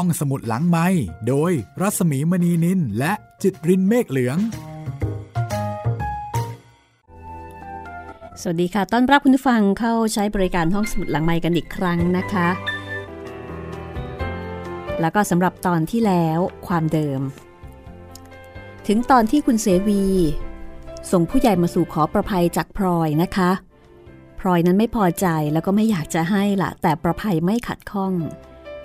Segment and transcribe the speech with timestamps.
[0.00, 0.86] ห้องสมุดหลังไม้
[1.28, 4.38] โดยรัสมีมณีนินและจิตรินเมฆเหลือง
[8.40, 12.48] สวัสดีค่ะ ต้อนรับคุณผู้ฟังเข้าใช้บริการห้องสมุดหลังไม้กันอีกครั้งนะคะ
[15.00, 17.20] แล้วก็สำหรับตอนที่แล้วความเดิม
[18.86, 20.04] ถึงตอนที่คุณเสวี
[21.10, 23.50] ส่งผู้ใหญ่มาสู่ขอประภัยจากพลอยนะคะ
[24.40, 28.14] พลอยนั้นไม่พอใจแล้วก็ไม่อยากจะให้ละแต่ประภัยไม่ขัดข้อง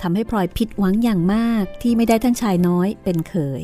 [0.01, 3.61] ทำให้พลอยผิดหวังอย่างมากที่ไม่ได้ท่านชายน้อยเป็นเคย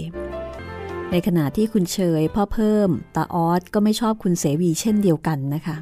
[1.11, 5.77] ในขณะที่คุณเชยพ่อเพิ่มตาออสก็ไม่ชอบคุณเสวีเช่นเดียวกันนะคะ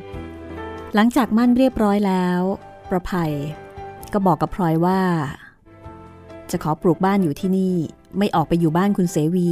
[0.95, 2.41] หลังจากมั่นเรียบร้อยแล้ว
[2.89, 3.33] ประภัย
[4.13, 5.01] ก็บอกกับพลอยว่า
[6.51, 7.75] จะขอปลูกบ้านอยู่ที่นี่
[8.17, 9.49] ไม่ออกไปอยู่บ้านคุณเสวี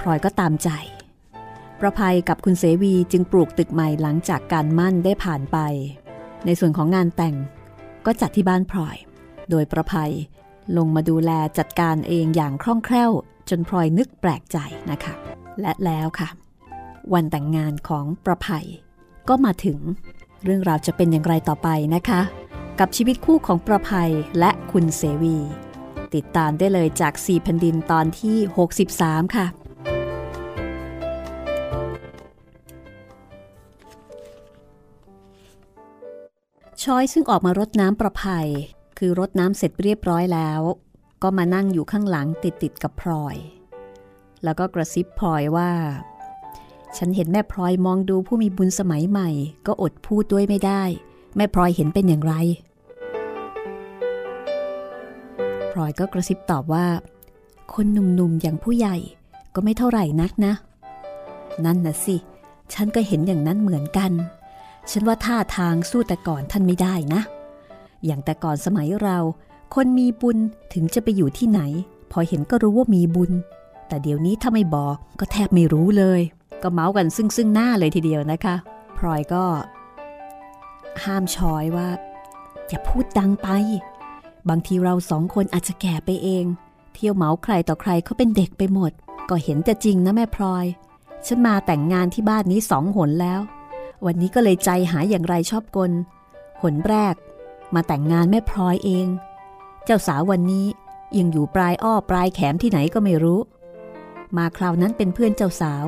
[0.00, 0.68] พลอยก็ตามใจ
[1.80, 5.58] ประภัยกับคุณเสวีจึงปลูกตึกใหม่หลังจากการมั่นได้ผ่านไป
[6.46, 7.34] ในส่วนของงานแต่ง
[8.06, 8.96] ก็จัดที่บ้านพลอย
[9.50, 10.12] โดยประภัย
[10.76, 13.10] ลงมาดูแลจัดการเองอย่างคล่องแคล่ว
[13.48, 14.58] จนพลอยนึกแปลกใจ
[14.90, 15.14] นะคะ
[15.60, 16.28] และแล้วค่ะ
[17.12, 18.66] วันแต่งงานของประภัย
[19.28, 19.78] ก็มาถึง
[20.44, 22.20] เรื่องราวจะเป็นอย่างไรต่อไปนะคะ
[22.78, 25.36] กับชีวิตคู่ของประภัยและคุณเสวี
[26.14, 28.36] ติดตามได้เลยจากสีแผ่นดินตอนที่
[28.86, 29.46] 63 ค่ะ
[36.82, 38.48] ชอยซึ่งออกมารดน้ำประภัย
[39.02, 40.60] คือรดน้ำเสร็จเรียบร้อยแล้ว
[41.22, 43.36] ก็มานั่งอยู่ข้างหลังติดติดกับพลอย
[44.44, 45.70] แล้วก็กระซิบพลอยว่า
[46.96, 49.30] ฉันเห็นแม่พลอยมองดูผู้มีบุญสมัยใหม่
[49.66, 50.82] ก็อดพูดด้วยไม่ได้
[51.36, 52.34] แม่พลอยเห็นเป็นอย่างไร
[55.72, 56.86] พลอยก็กระซิบตอบว่า
[57.74, 58.96] คนหนุ่มๆอย่างผู้ใหญ่
[59.54, 60.52] ก็ไม่เท่าไหร่นักนะ
[61.64, 62.16] นั่นน่ะสิ
[62.72, 64.12] ฉันก็เห็นอย่างนั้นเหมือนกัน
[64.90, 67.22] ฉันว่าท่าทางสู้แต่ก่อนท่านไม่ได้นะ
[68.06, 69.18] อย่างแต่ก่อนสมัยเรา
[69.74, 70.38] คนมีบุญ
[70.72, 71.60] ถึงจะไปอยู่ที่ไหน
[72.10, 73.32] พอเห็นก็รู้ว่ามีบุญ
[73.88, 76.20] แต่เดี๋ยวนี้ถ้าไม่บอกก็แทบไม่รู้เลย
[76.62, 78.54] ก็เมาส์กันซึ่งซึ่งหน้าเลยทีเดียวนะคะ
[78.96, 79.44] พลอยก็
[81.04, 81.88] ห้ามชอยว่า
[82.68, 83.48] อย่าพูดดังไป
[84.48, 86.44] บางทีเราสองคนอาจจะแก่ไปเอง
[86.94, 88.92] เที่ยวเมาส์ใครต่อใครเขาเป็นเด็กไปหมด
[89.28, 90.64] ก็เห็นแต่จริงนะแม่พลอย
[91.26, 93.40] ฉันมาแต่งงานที่บ้านนี้สองหนแล้ว
[94.04, 95.92] วันนี้ก็เลยใจหายอย่างไรชอบกล
[96.62, 97.14] หนแรก
[97.74, 99.06] มาแต่งงานแม่พลอยเอง
[99.84, 100.66] เจ้าสาววันนี้
[101.18, 103.40] ยังอยู่ปลายอ้อปลายแขมที่ไหนก็ไม่รู้
[104.36, 105.84] มาคราวนั้นเป็นเพื่อนเจ้าสาว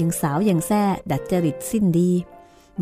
[0.00, 2.10] ยังสาวยังแซ่ดัดจริตสิ้นดี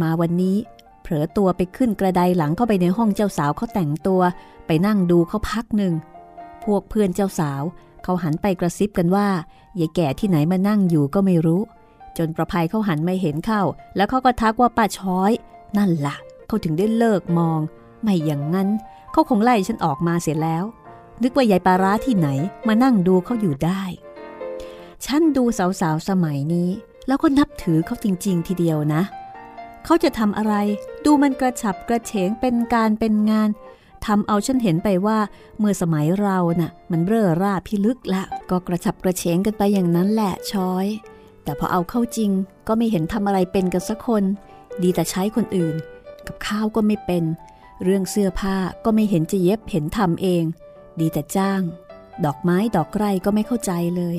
[0.01, 0.57] มาวันนี้
[1.03, 4.21] เผลอตัวไปขึ้นกระไดหลังเข้าไปในห้องเจ้าสาวเขาแต่งตัว
[4.67, 5.95] ไปนั่งดูเขาพักหนึ่ง
[6.65, 7.63] พวกเพื่อนเจ้าสาว
[8.03, 9.29] เขาหันไปกระซิบกันว่า
[9.81, 11.63] ยายแก่ที่ไหนมานั่งอยู่ก็ไม่รู้
[12.19, 13.63] จนประภัยเขาหันไม่เห็นเข้า
[13.97, 15.33] แล้วเขาก็ทักว่าป้าช้อย
[15.79, 17.61] นั่นละ่ะ เขาถึงได้เลิกมอง
[18.03, 18.69] ไม่อย่างนั้น
[19.13, 20.65] เขาคงไล่ฉันออกมาเสียแล้ว
[21.23, 22.29] นึกว่ายายปาร้าที่ไหน
[22.69, 23.83] มานั่งดูเขาอยู่ได้
[25.07, 26.71] ฉันดูสาวๆสมัยนี้
[27.07, 29.03] แล้วก็นับถือเขาจริง ๆ ทีเดียวนะ
[29.85, 30.55] เขาจะทำอะไร
[31.05, 33.49] ดูมันกระฉับกระเฉงเป็นการเป็นงาน
[34.07, 35.19] ทำเอาฉันเห็นไปว่า
[35.59, 40.87] เมื่อสมัยเรานะ่ะ มันเร่อร่าพิลึกละก็กระฉับกระเฉงกันไปอย่างนั้นแหละช้อย
[41.45, 42.31] แต่พอเอาเข้าจริง
[42.69, 44.25] ก็ไม่เห็นทำอะไรเป็นกันสักคน
[44.83, 45.75] ดีแต่ใช้คนอื่น
[46.27, 47.25] กับข้าวก็ไม่เป็น
[47.83, 50.45] เรื่องเสื้อผ้าก็ไม่เห็นจะเย็บเห็นทำเอง
[51.01, 51.63] ดีแต่จ้าง
[52.25, 54.17] ดอกไม้ดอกไร่ก็ไม่เข้าใจเลย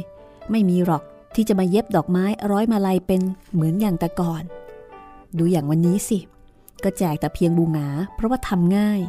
[0.51, 1.03] ไม่มีหรอก
[1.35, 3.22] ที่จะมาเย็บดอกไม้ร้อยมาลัยเป็น
[3.53, 4.44] เหมือนอย่างแต่ก่อน
[5.38, 6.19] ดูอย่างวันนี้สิ
[6.83, 9.01] ก็แจกแต่เพียงบูงาเพราะว่าทำง่าย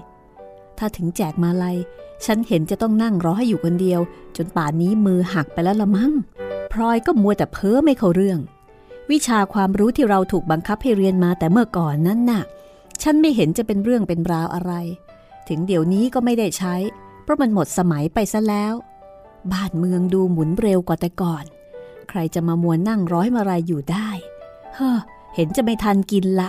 [0.79, 1.77] ถ้าถึงแจกมาลัย
[2.25, 4.01] ฉันเห็นจะต้องนั่งรอให้อยู่คนเดียว
[4.37, 6.13] จนป่านนี้มือหักไปแล้วละมั้ง
[6.73, 8.39] พลอยก็มัวแต่เพ้อไม่เข้าเรื่อง
[9.11, 12.43] วิชาความรู้ที่เราถูกบังคับให้เรียนมาแต่เมื่อก่อนนั้นน่ะ
[13.03, 14.73] ฉันไม่เห็นจะเป็นเรื่องเป็นราวอะไร
[15.49, 16.75] ถึงเดี๋ยวนี้ก็ไม่ได้ใช้
[17.23, 18.75] เพราะมันหมดสมัยไปซะแล้ว
[19.53, 21.45] บ้านเมืองดูหมุนเร็วกว่าแต่ก่อน
[22.09, 24.09] ใครจะมามวนนั่งร้อยมาลายอยู่ได้
[24.75, 24.99] เฮ้อ
[25.35, 26.49] เห็นจะไม่ทันกินละ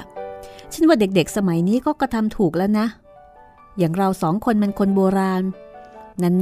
[0.74, 2.88] ฉันว่าเด็กๆ สมัยนี้ก็กระทำถูกแล้วนะ
[3.78, 5.44] อย่างเราสองคนมันคนโบราณ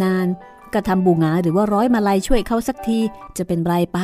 [0.04, 3.00] นานๆก็ทำบูงาหรือว่าร้อยมาลัยช่วยเขาสักที
[3.38, 4.00] จะเป็นไรไป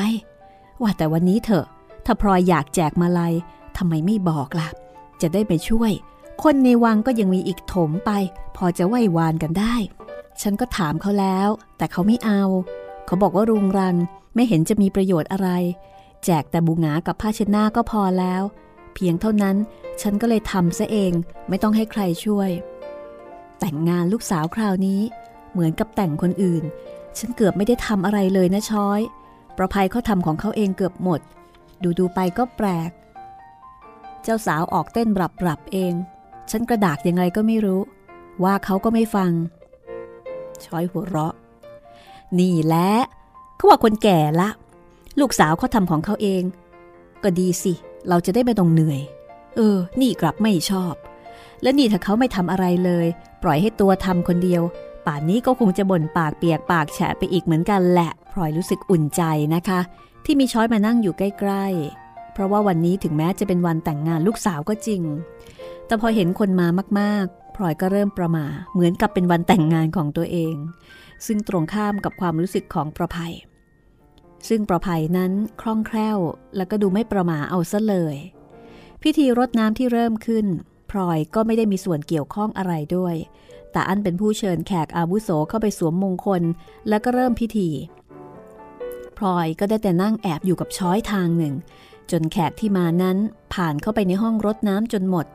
[0.81, 1.65] ว่าแต่วันนี้เถอะ
[2.06, 3.33] ถ้าพลอยอยากแจกมาลัย
[3.77, 4.68] ทำไมไม่บอกล่ะ
[5.22, 5.92] จะได้ไปช่วย
[6.44, 8.12] คนในวังก็ยังมีอีกถมไป
[8.56, 9.75] พอจะไหววานกันได้
[10.42, 12.44] ฉันก็ถามเขาแล้ว แต่เขาไม่เอา
[13.06, 13.96] เขาบอกว่ารุงรัง
[14.36, 15.50] ไม่เห็นจะมีประโยชน์อะไร
[16.25, 18.42] แจกแต่บูงากับผ้าเช็ดหน้าก็พอแล้ว
[18.94, 19.56] เพียงเท่านั้น
[20.02, 21.12] ฉันก็เลยทำซะเอง
[21.50, 22.50] ไม่ต้องให้ใครช่วย
[23.60, 25.02] แต่งงานลูกสาวคราวนี้
[25.52, 26.64] เหมือนกับแต่งคนอื่น
[27.18, 29.00] ฉันเกือบไม่ได้ทำอะไรเลยนะช้อย
[29.58, 31.19] ประภัยเขาทำของเขาเองเกือบหมด
[31.84, 32.90] ดูดูไปก็แปลก
[34.29, 35.94] เจ้าสาวออกเต้นบรับปรับเอง
[36.51, 37.81] ฉันกระดากยังไงก็ไม่รู้
[38.44, 39.31] ว่าเขาก็ไม่ฟัง
[40.65, 41.33] ช้อยหัวเราะ
[42.39, 42.91] นี่แหละ
[43.56, 44.50] เขาว่าคนแก่ละ
[45.19, 46.44] ลูกสาวเขาทำของเขาเอง
[47.24, 47.74] ก็ดีสิ
[48.09, 49.01] เราจะได้ไม่ต้องเหนื่อย
[49.56, 50.94] เออ นี่กลับไม่ชอบ
[51.62, 53.07] และนี่ถ้าเขาไม่ทำอะไรเลย
[53.44, 54.63] ปล่อยให้ตัวทำคนเดียว
[55.06, 59.21] ป่านนี้ก็คงจะบ่นปากเปียกปากแฉะไปอีกเหมือนกันแหละพลอยรู้สึกอุ่นใจ
[59.56, 59.80] นะคะ
[60.25, 62.06] ที่มีช้อยมานั่งอยู่ใกล้ ๆ
[62.38, 65.01] เพราะว่าวันนี้ถึงแม้จะเป็นวันแต่งงานลูกสาวก็จริง
[65.86, 66.68] แต่พอเห็นคนมา
[67.00, 70.56] มากๆพลอยก็เริ่มประมาเหมือนกับเป็นวันแต่งงานของตัวเอง
[71.25, 73.34] ซึ่งตรงข้ามกับความรู้สึกของประภัย
[74.50, 75.31] ซึ่งประภัยนั้น
[75.62, 76.19] คล่องแคล่ว
[76.57, 78.16] แล้วก็ดูไม่ประมาเอาซะเลย
[79.04, 80.45] พิธีรดน้ำที่เริ่มขึ้น
[80.92, 83.16] พลอยก็ไม่ได้มีส่วนเกี่ยวข้องอะไรด้วย
[83.72, 86.42] แต่อันเป็นผู้เชิญแขกอาวุโสเข้าไปสวมมงคล
[86.90, 87.69] แล้วก็เริ่มพิธี
[89.18, 91.54] พลอยก็ได้แต่นั่งแอบอยู่กับช้อยทางหนึ่ง
[92.12, 93.18] จนแขกที่มานั้น
[93.54, 95.25] ผ่านเข้าไปในห้องรดน้ำจนหมด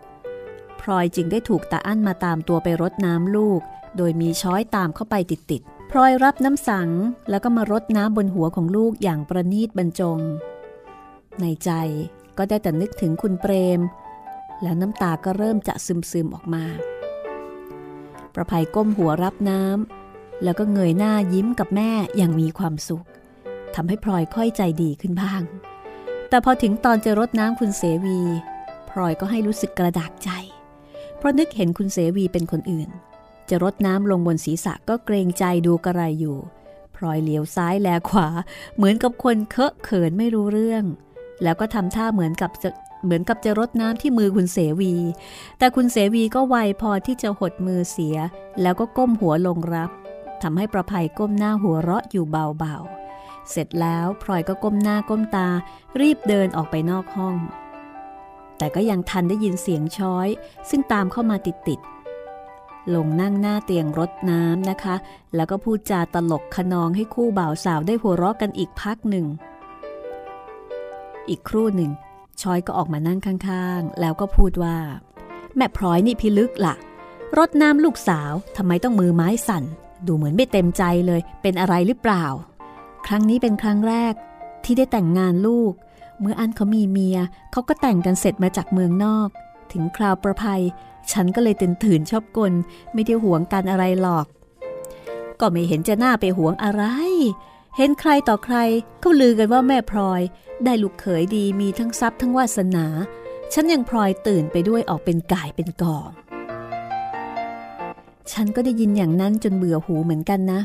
[0.80, 3.60] พลอยจึงได้ถูกตาอั้นมาตามตัวไปรดน้ำลูก
[3.96, 6.90] โดยมีช้อยตามเข้าไปติดๆพลอยรับน้ำสัง
[7.30, 10.19] แล้วก็มารดน้ำบนหัวของลูกอย่างประนีตบรรจง
[11.40, 11.70] ในใจ
[12.38, 13.80] ก็ได้แต่นึกถึงคุณเปรม
[14.62, 16.64] แล้วน้ำตาก็เริ่มจะซึมๆออกมา
[18.34, 23.06] ประภัยก้มหัวรับน้ำแล้วก็เงยหน้ายิ้มกับแม่อย่างมีความสุข
[23.74, 25.42] ทำให้พลอยค่อยใจดีขึ้นบ้าง
[26.32, 28.20] แต่พอถึงตอนจะรดน้ำคุณเสวี
[28.90, 30.31] พลอยก็ให้รู้สึกกระดากใจ
[31.19, 32.88] เพราะนึกเห็นคุณเสวีเป็นคนอื่น
[33.49, 36.38] จะรดน้ำลงบนศีรษะก็เกรงใจดูกระไรอยู่
[36.96, 38.29] พลอยเหลียวซ้ายแลขวา
[38.76, 40.84] เหมือนกับคนเคอะเขินไม่รู้เรื่อง
[41.43, 42.70] แล้วก็ทำท่าเหมือนกับจะ
[43.05, 44.94] เหมือนกับจะรดน้ำที่มือคุณเสวี
[45.58, 48.17] แต่คุณเสวีก็ไวพอที่จะหดมือเสีย
[48.62, 49.90] แล้วก็ก้มหัวลงรับ
[50.43, 53.01] ทำให้ประภัยก้มหน้าหัวเราะอยู่เบาๆ
[53.50, 55.48] เสร็จแล้วพลอยก็ก้มหน้าก้มตา
[56.00, 57.36] รีบเดินออกไปนอกห้อง
[58.58, 60.28] แต่ก็ยังทันได้ยินเสียงช้อย
[60.70, 64.96] ซึ่งตามเข้ามาติดๆลงนั่งหน้าเตียงรถน้ำนะคะ
[65.36, 69.26] แล้วก็พูดจาตลกขนองให้คู่บ่าวสาวได้หัวเราะกันอีกพักหนึ่ง
[71.28, 71.90] อีกครู่หนึ่ง
[72.40, 74.76] ช้อยก็ออกมานั่งข้างๆ แล้วก็พูดว่า
[75.56, 76.74] แม่พลอยนี่พิลึกละ่ะ
[77.38, 79.64] รถน้ำลูกสาวทำไมต้องมือไม้สั่น
[80.06, 82.24] ดูเหมือนไม่เต็มใจเลย เป็นอะไรหรือเปล่า
[83.06, 84.14] ครั้งนี้เป็นครั้งแรก
[84.64, 85.72] ที่ได้แต่งงานลูก
[86.20, 87.19] เมื่ออันเขามีเมีย
[87.52, 89.28] เขาก็แต่งกันเสร็จมาจากเมืองนอก
[89.72, 90.62] ถึงคราวประภัย
[91.12, 92.52] ฉันก็เลยตื่นตื่นชอบกล
[92.93, 94.26] ไม่ได้หวงกันอะไรหรอก
[95.40, 96.84] ก็ไม่เห็นจะน่าไปหวงอะไร
[97.76, 98.56] เห็นใครต่อใคร
[99.02, 100.20] ก็ลือกันว่าแม่พลอย
[100.64, 102.87] ได้ลูกเขยดีมีทั้งทรัพย์ทั้งวาสนา
[103.52, 106.10] ฉันยังพลอยตื่นไปด้วยออกเป็นกายเป็นกอง
[108.32, 110.60] ฉันก็ได้ยินอย่างนั้นจนเบื่อหูเหมือนกันนะ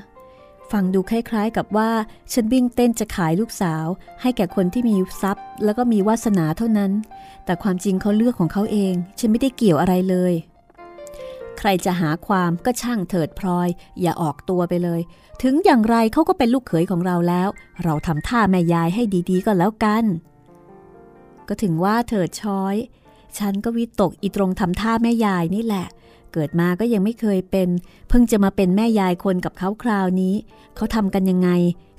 [0.71, 1.91] ฟังดูคล้ายๆ กับว่า
[2.33, 3.85] ฉันวิ่งเต้นจะขายลูกสาว
[4.21, 6.91] ให้แก่คนที่มีทรัพย์ แล้วก็มีวาสนาเท่านั้น
[7.45, 10.33] แต่ความจริงเขาเลือกของเขาเอง ฉันไม่ได้เกี่ยวอะไรเลย
[11.57, 13.69] ใครจะหาความก็ช่างเถิดพลอย
[14.01, 15.01] อย่าออกตัวไปเลย
[15.41, 17.49] ถึงอย่างไรเขาก็เป็นลูกเขยของเราแล้ว
[17.83, 20.05] เราทำท่าแม่ยายให้ดีๆก็แล้วกัน
[21.47, 22.75] ก็ถึงว่าเถิดช้อย
[23.37, 25.87] ฉันก็วิตกอีตรงทำท่าแม่ยายนี่แหละ
[26.33, 27.69] เกิดมาก็ยังไม่เคยเป็น
[28.09, 30.35] เพิ่งจะมาเป็นแม่ยายคนกับเขาคราวนี้
[30.75, 31.49] เขาทำกันยังไง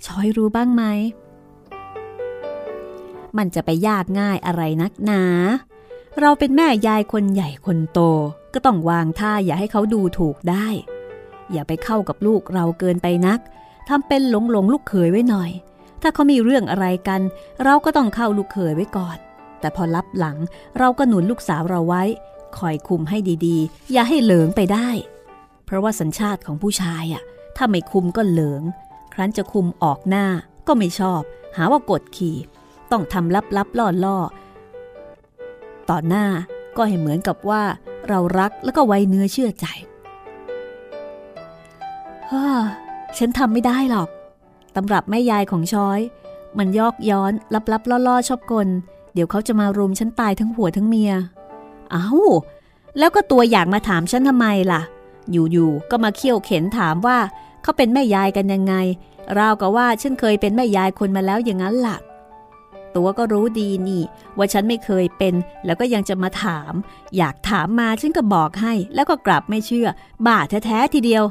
[0.06, 0.84] ช้อยรู้บ้างไหม
[3.38, 5.22] มันจะไปยากง่ายอะไรนักหนา
[6.20, 8.00] เราเป็นแม่ยายคนใหญ่คนโต
[8.54, 10.66] ก็ต้องวางท่าอย่าให้เขาดูถูกได้
[11.52, 13.41] อย่าไปเข้ากับลูกเราเกินไปนัก
[13.88, 15.50] ทำเป็นหลงหลงลูกเขยไว้หน่อย
[16.03, 17.20] ถ้าเขามีเรื่องอะไรกัน
[17.64, 19.19] เราก็ต้องเข้าลูกเขยไว้ก่อน
[19.60, 20.36] แต่พอรับหลัง
[20.79, 22.03] เราก็หนุนลูกสาวเราไว้
[22.56, 24.88] คอยคุมให้ดีๆ อย่าให้เหลิงไปได้
[25.64, 27.22] เพราะว่าสัญชาติของผู้ชายอะ
[27.56, 28.62] ถ้าไม่คุมก็เหลิง
[29.12, 30.26] ครั้นจะคุมออกหน้า
[30.67, 31.20] ก็ไม่ชอบ
[31.56, 32.36] หาว่ากดขี่
[32.90, 36.26] ต้องทำลับๆล่อๆ ต่อหน้า
[36.76, 37.62] ก็ให้เหมือนกับว่า
[38.08, 39.67] เรารักแล้วก็ไว้เนื้อเชื่อใจ
[42.31, 42.46] ฮ่า
[43.19, 44.08] ฉันทำไม่ได้หรอก
[44.74, 46.00] ตำรับแม่ยายของช้อย
[46.58, 47.32] มันยอกย้อน
[47.72, 48.69] ลับๆล่อๆ ชอบกล
[49.14, 51.12] เดี๋ยวเขาจะมารุมฉันตายทั้งหัวทั้งเมีย
[51.92, 52.08] เอา้า
[52.98, 54.82] แล้วก็ตัวอยากมาถามฉันทำไมล่ะ
[55.32, 57.18] อยู่ๆ ก็มาเคี่ยวเข็นถามว่า
[57.62, 58.74] เขาเป็นแม่ยายกันยังไง
[59.38, 61.96] ราวกับว่าฉันเคยเป็นแม่ยายคนมาแล้วอย่างนั้นล่ะ
[62.96, 64.02] ตัวก็รู้ดีนี่
[64.36, 65.34] ว่าฉันไม่เคยเป็น
[65.66, 66.72] แล้วก็ยังจะมาถาม
[67.16, 69.88] อยากถามมาฉันก็บอกให้ แล้วก็กลับไม่เชื่อ
[70.26, 71.24] บ้าแท้ๆทีเดียว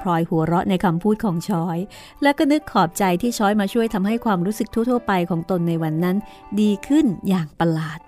[0.00, 1.78] พลอยหัวเราะในคำพูดของช้อย
[2.22, 6.16] แล้วก็นึกขอบใจที่ช้อยมาช่วยทำให้ความรู้สึกทั่ว ๆ ไปของตนในวันนั้น
[6.60, 8.00] ดีขึ้นอย่างประหลาด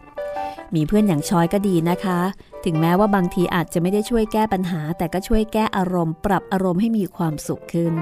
[0.74, 2.20] มีเพื่อนอย่างชอยก็ดีนะคะ
[2.64, 7.94] ถึงแม้ว่าบางทีอาจจะไม่ได้ช่วยแก้ปัญหา แต่ก็ช่วยแก้อารมณ์ ปรับอารมณ์ให้มีความสุขขึ้น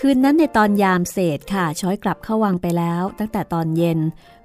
[0.00, 3.98] คืนนั้นในตอนยามเศษค่ะช้อยกลับเข้าวังไปแล้ว ตั้งแต่ตอนเย็น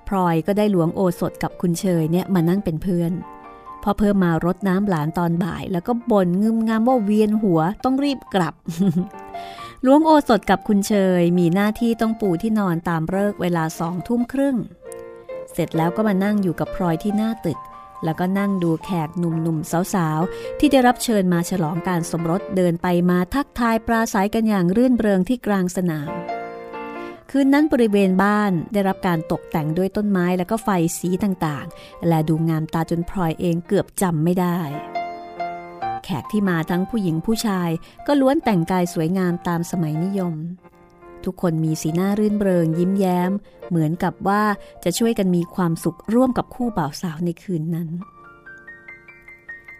[0.08, 3.12] พลอยก็ได้หลวงโอสถกับคุณเชยเนี่ยมานั่งเป็นเพื่อน
[3.84, 8.54] พพอเพิ่มมารดน้ำหลานตอนบ่าย แล้วก็บ่นงึมงามว่าเวียนหัวต้องรีบกลับ
[9.84, 14.56] หลวงโอสถกับคุณเชยมีหน้าที่ต้องปูที่นอนตามเลิกเวลาสองทุ่มครึ่ง
[15.60, 17.60] เสร็จแล้วก็มานั่งอยู่กับพลอยที่หน้าตึก
[18.04, 26.12] แล้วก็นั่งดูแขกหนุ่มๆสาวๆ ที่ได้รับเชิญมาฉลองการสมรสเดินไปมาทักทายปราศัยกันอย่างรื่นเริงที่กลางสนาม
[27.32, 34.60] คืนนั้นบริเวณบ้านได้รับการตกแต่งด้วยต้นไม้และก็ไฟสีต่างๆ และดูงามตาจนพลอยเองเกือบจำไม่ได้
[36.04, 37.70] แขกที่มาทั้งผู้หญิงผู้ชาย
[38.08, 40.34] ก็ล้วนแต่งกายสวยงามตามสมัยนิยม
[41.26, 43.32] ทุกคนมีสีหน้ารื่นเริงยิ้มแย้ม
[43.70, 44.44] เหมือนกับว่า
[44.84, 47.90] จะช่วยกันมีความสุขร่วมกับคู่บ่าวสาวในคืนนั้น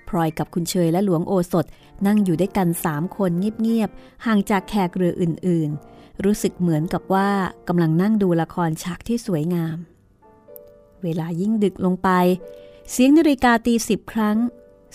[0.08, 1.66] พลอยกับคุณเชยและหลวงโอสถ
[2.08, 7.30] นั่งอยู่ด้วยกันสามคนเงียบๆห่างจากแขกเรืออื่นๆ รู้สึกเหมือนกับว่า
[7.68, 9.78] กำลังนั่งดูละครฉากที่สวยงาม
[11.04, 12.10] เวลายิ่งดึกลงไป
[12.92, 14.38] เสียงนาฬิกาตีสิบครั้ง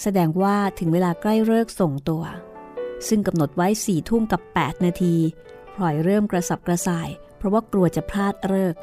[0.03, 2.25] แสดงว่าถึงเวลาใกล้เลิกส่งตัว
[3.09, 5.17] ซึ่งกำหนดไว้สี่ทุ่มกับ 8 นาที
[5.83, 8.75] ลอยเริ่มกระสับกระส่าย เพราะว่ากลัวจะพลาดเลิก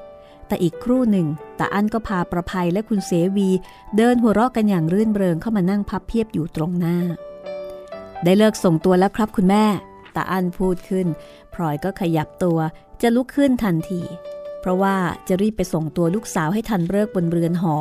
[0.48, 1.28] แต่อีกครู่หนึ่ง
[1.60, 3.50] ตาอั้นก็พาประภัยและคุณเสวี
[3.98, 6.98] เดินหัวเราะกันอย่างรื่นเริงเข้ามานั่งพับเพียบอยู่ตรงหน้า
[8.24, 9.66] ได้เลิกส่งตัวแล้วครับคุณแม่
[10.16, 11.08] ตาอั้นพูดขึ้น
[11.54, 12.60] พลอยก็ขยับตัว
[13.02, 14.02] จะลุกขึ้นทันที
[14.60, 14.96] เพราะว่า
[15.28, 17.78] จะรีบไปส่งตัวลูกสาวให้ทันเลิกบนเรือนหอ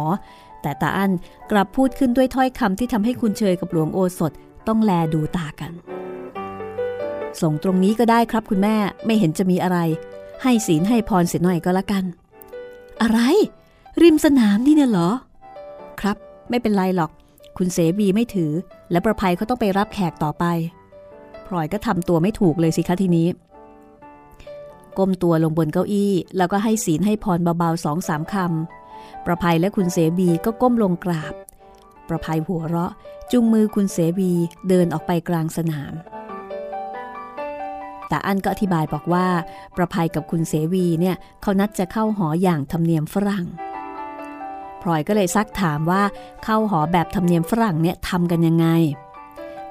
[0.63, 1.13] แต่ตาอั้น
[1.51, 4.33] กลับพูดขึ้นด้วยถ้อยคำที่ทำให้คุณเชยกับหลวงโอสถ
[4.69, 5.73] ต้องแลดูตากัน
[7.43, 9.79] ส่งตรงนี้ก็ได้ครับคุณแม่ไม่เห็นจะมีอะไร
[10.43, 12.05] ให้ศีลให้พรเสียหน่อยก็แล้วกัน
[13.03, 13.21] อะไร
[14.03, 15.11] ริมสนามนี่เนี่ยเหรอ
[16.01, 16.17] ครับ
[16.51, 17.11] ไม่เป็นไรหรอก
[17.57, 18.53] คุณเสบีไม่ถือ
[18.91, 20.45] และประภัยเขาต้องไปรับแขกต่อไป
[21.47, 23.29] พลอยก็ทำตัวไม่ถูกเลยสิคะทีนี้
[24.99, 31.35] ก้มตัวลงบนเก้าอี้ แล้วก็ให้ศีลให้พรเบาๆสองสามคำ ประภัยและคุณเสบีก็ก้มลงกราบ
[32.09, 32.93] ประภัยหัวเราะ
[33.31, 34.33] จุงมือคุณเสบี
[34.69, 35.93] เดินออกไปกลางสนาม
[38.09, 39.27] แต่อันก็อธิบายบอกว่า
[39.77, 43.47] ประภัยกับคุณเสวีเนี่ยเขานัดจะเข้าหออย่างธรรมเนียมฝรั่ง
[44.83, 46.03] พลอยก็เลยซักถามว่า
[46.45, 48.67] เข้าหอแบบธรรมเนียมฝรั่งเนี่ยทำกันยังไง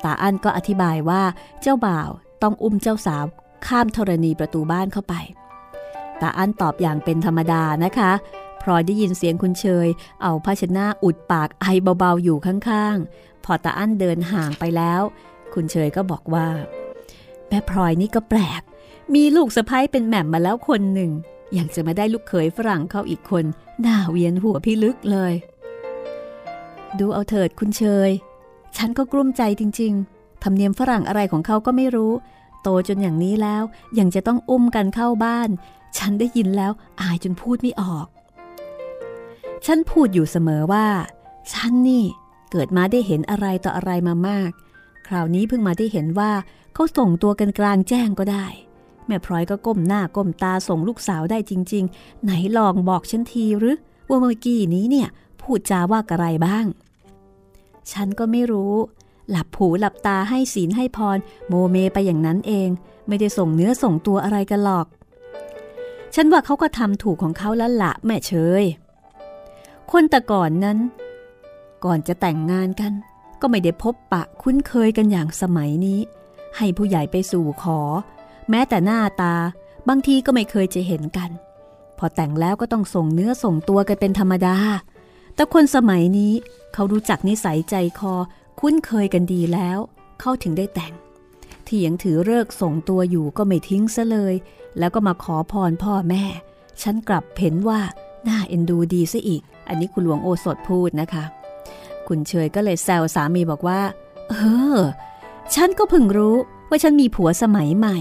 [0.03, 1.21] ตาอั้นก็อธิบายว่า
[1.61, 2.09] เจ้าบ่าว
[2.41, 3.25] ต้องอุ้มเจ้าสาว
[3.67, 5.13] ข้ามธรณีประตูบ้านเข้าไป
[6.21, 8.11] ตาอั้นตอบอย่างเป็นธรรมดานะคะ
[8.61, 9.87] พลอยได้ยินเสียงคุณเชย
[10.23, 11.65] เอาภาชนะอุดปากไอ
[11.99, 15.01] เบาๆอยู่ข้างๆ พอตาอั้นเดินห่างไปแล้ว
[15.53, 16.47] คุณเชยก็บอกว่า
[17.49, 18.61] แม่พลอยนี่ก็แปลก
[19.13, 21.11] มีลูกสะพ้ยเป็นแหม่มมาแล้วคนหนึ่ง
[21.57, 23.45] ยังจะมาได้ลูกเขยฝรั่งเข้าอีกคน
[23.81, 25.33] หน้าเวียนหัวพี่ลึกเลย
[26.99, 28.11] ดูเอาเถิดคุณเชย
[28.77, 32.13] ฉันก็กลุ้มใจจริงๆทำเนียมฝรั่งอะไรของเขาก็ไม่รู้
[32.63, 33.63] โตจนอย่างนี้แล้ว
[33.99, 35.49] ยังจะต้องอุ้มกันเข้าบ้าน
[35.97, 38.07] ฉันได้ยินแล้วอายจนพูดไม่ออก
[39.65, 40.87] ฉันพูดอยู่เสมอว่า
[41.53, 42.05] ฉันนี่
[42.51, 44.51] เกิดมาได้เห็นอะไรต่ออะไรมามาก
[45.07, 46.31] คราวนี้เพิ่งมาได้เห็นว่า
[46.79, 48.45] เขาส่งตัวกันกลางแจ้งก็ได้
[49.07, 53.77] แม่พลอยก็ก้มหน้าก้มตาส่งลูกสาวได้จริง ๆ ไหนลองบอกฉันทีหรือ
[54.09, 55.07] ว่าเมื่อกี้นี้เนี่ย
[55.41, 56.65] พูดจาว่าอะไรบ้าง
[57.91, 58.73] ฉันก็ไม่รู้
[59.29, 61.17] หลับผูหลับตาให้ศีลให้พร
[61.47, 62.69] โมเมไปอย่างนั้นเอง
[63.07, 64.87] ไม่ได้ส่งเนื้อส่งตัวอะไรกันหรอก
[66.15, 68.63] ฉันว่าเขาก็ทำถูกของเขาแล้วละแม่เชย
[69.91, 70.77] คนแต่ก่อนนั้น
[71.85, 72.93] ก่อนจะแต่งงานกัน
[73.41, 76.01] ก็ไม่ได้พบปะคุ้นเคยกันอย่างสมัยนี้
[76.57, 77.79] ให้ผู้ใหญ่ไปสู่ขอ
[78.49, 79.35] แม้แต่หน้าตา
[79.87, 81.29] บางทีก็ไม่เคยจะเห็นกัน
[81.97, 84.57] พอแต่งแล้วก็ต้องส่งเนื้อส่งตัวกันเป็นธรรมดา
[85.35, 86.33] แต่คนสมัยนี้
[86.73, 88.13] เขารู้จักนิสัยใจคอ
[88.59, 89.77] คุ้นเคยกันดีแล้ว
[90.21, 90.93] เข้าถึงได้แต่ง
[91.67, 94.33] ที่ยังถือเลิกส่งตัวอยู่ก็ไม่ทิ้งซะเลย
[94.79, 96.23] แล้วก็มาขอพรพ่อแม่
[96.81, 97.79] ฉันกลับเห็นว่า
[98.27, 101.23] น่าเอ็นดูดีซะอีก อันนี้คุณหลวงโอสถพูดนะคะ
[102.07, 103.79] คุณเชยก็เลยแซวสามีบอกว่า
[104.29, 104.33] เอ
[104.77, 104.79] อ
[105.55, 106.35] ฉันก็เพิ่งรู้
[106.69, 107.97] ว่าฉันมีผัวสมัยใหม่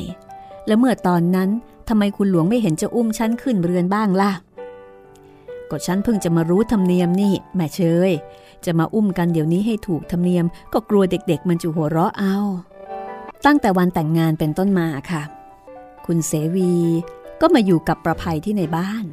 [0.67, 1.49] แล้วเมื่อตอนนั้น
[1.89, 4.33] ทำไมคุณหลวงไม่เห็นจะอุ้มฉันขึ้นเรือนบ้างล่ะ
[5.71, 8.11] ก็ฉันเพิ่งจะมารู้ธรรมเนียมนี่ แม่เชย
[8.65, 12.37] จะมาอุ้มกันเดี๋ยวนี้ให้ถูกธรรมเนียม ก็กลัวเด็กๆ มันจะหัวเราะเอา
[13.47, 15.23] ตั้งแต่วันแต่งงานเป็นต้นมาค่ะ
[16.07, 16.73] คุณเสวี
[17.41, 19.05] ก็มาอยู่กับประภัยที่ในบ้าน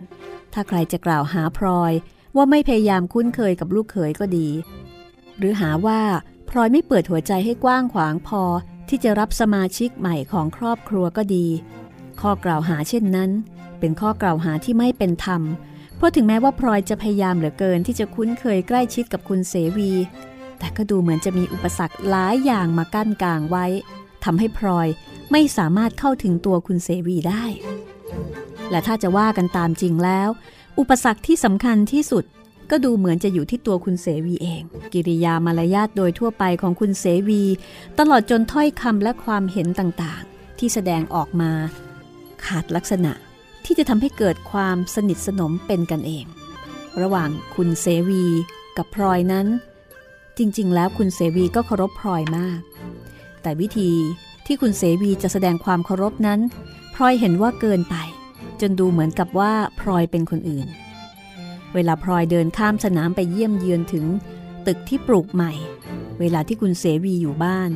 [0.53, 1.93] ถ้าใครจะกล่าวหาพลอย
[2.35, 4.47] ว่าไม่พยายามคุ้นเคยกับลูกเขยก็ดี
[5.37, 5.99] หรือหาว่า
[6.55, 8.43] พลอยไม่เปิดหัวใจให้กว้างขวางพอ
[8.89, 11.47] ที่จะรับสมาชิกใหม่ของครอบครัวก็ดี
[12.21, 13.31] ข้อกล่าวหาเช่นนั้น
[13.79, 15.41] เป็นข้อกล่าวหาที่ไม่เป็นธรรม
[15.95, 19.91] เพราะถึงแม้ว่าพลอยจะพยายามเหลือเกินที่จะคุ้นเคยใกล้ชิดกับคุณเสวี
[20.59, 23.65] แต่ก็ดูเหมือนจะมีอุปสรรคหลายอย่างมากั้นกลางไว้
[24.23, 24.87] ทำให้พลอย
[25.31, 27.45] ไม่สามารถเข้าถึงตัวคุณเสวีได้
[28.71, 30.29] และถ้าจะว่ากันตามจริงแล้ว
[30.79, 32.25] อุปสรรคที่สำคัญที่สุด
[32.75, 34.63] ก็ดูเหมือนจะอยู่ที่ตัวคุณเสวีเอง
[34.93, 37.43] กิริยามารยาทโดยทั่วไปของคุณเสวี
[37.99, 41.51] ตลอดจนถ้อยคำและความเห็นต่างๆ ที่แสดงออกมา
[42.45, 43.13] ขาดลักษณะ
[43.65, 46.25] ที่จะทำให้เกิดความสนิทสนมเป็นกันเอง
[47.01, 48.23] ระหว่างคุณเสวี
[48.77, 49.47] กับพลอยนั้น
[50.37, 52.59] จริงๆ แล้วคุณเสวีก็เคารพพลอยมาก
[53.41, 53.91] แต่วิธี
[54.45, 56.39] ที่คุณเสวีจะแสดงความเคารพนั้น
[56.95, 57.95] พลอยเห็นว่าเกินไป
[58.61, 60.67] จนดูเหมือนกับว่าพลอยเป็นคนอื่น
[61.73, 64.05] เวลาพลอยเดินข้ามสนามไปเยี่ยมเยือนถึง
[64.67, 65.51] ตึกที่ปลูกใหม่
[66.19, 67.71] เวลาที่คุณเสวีอยู่บ้าน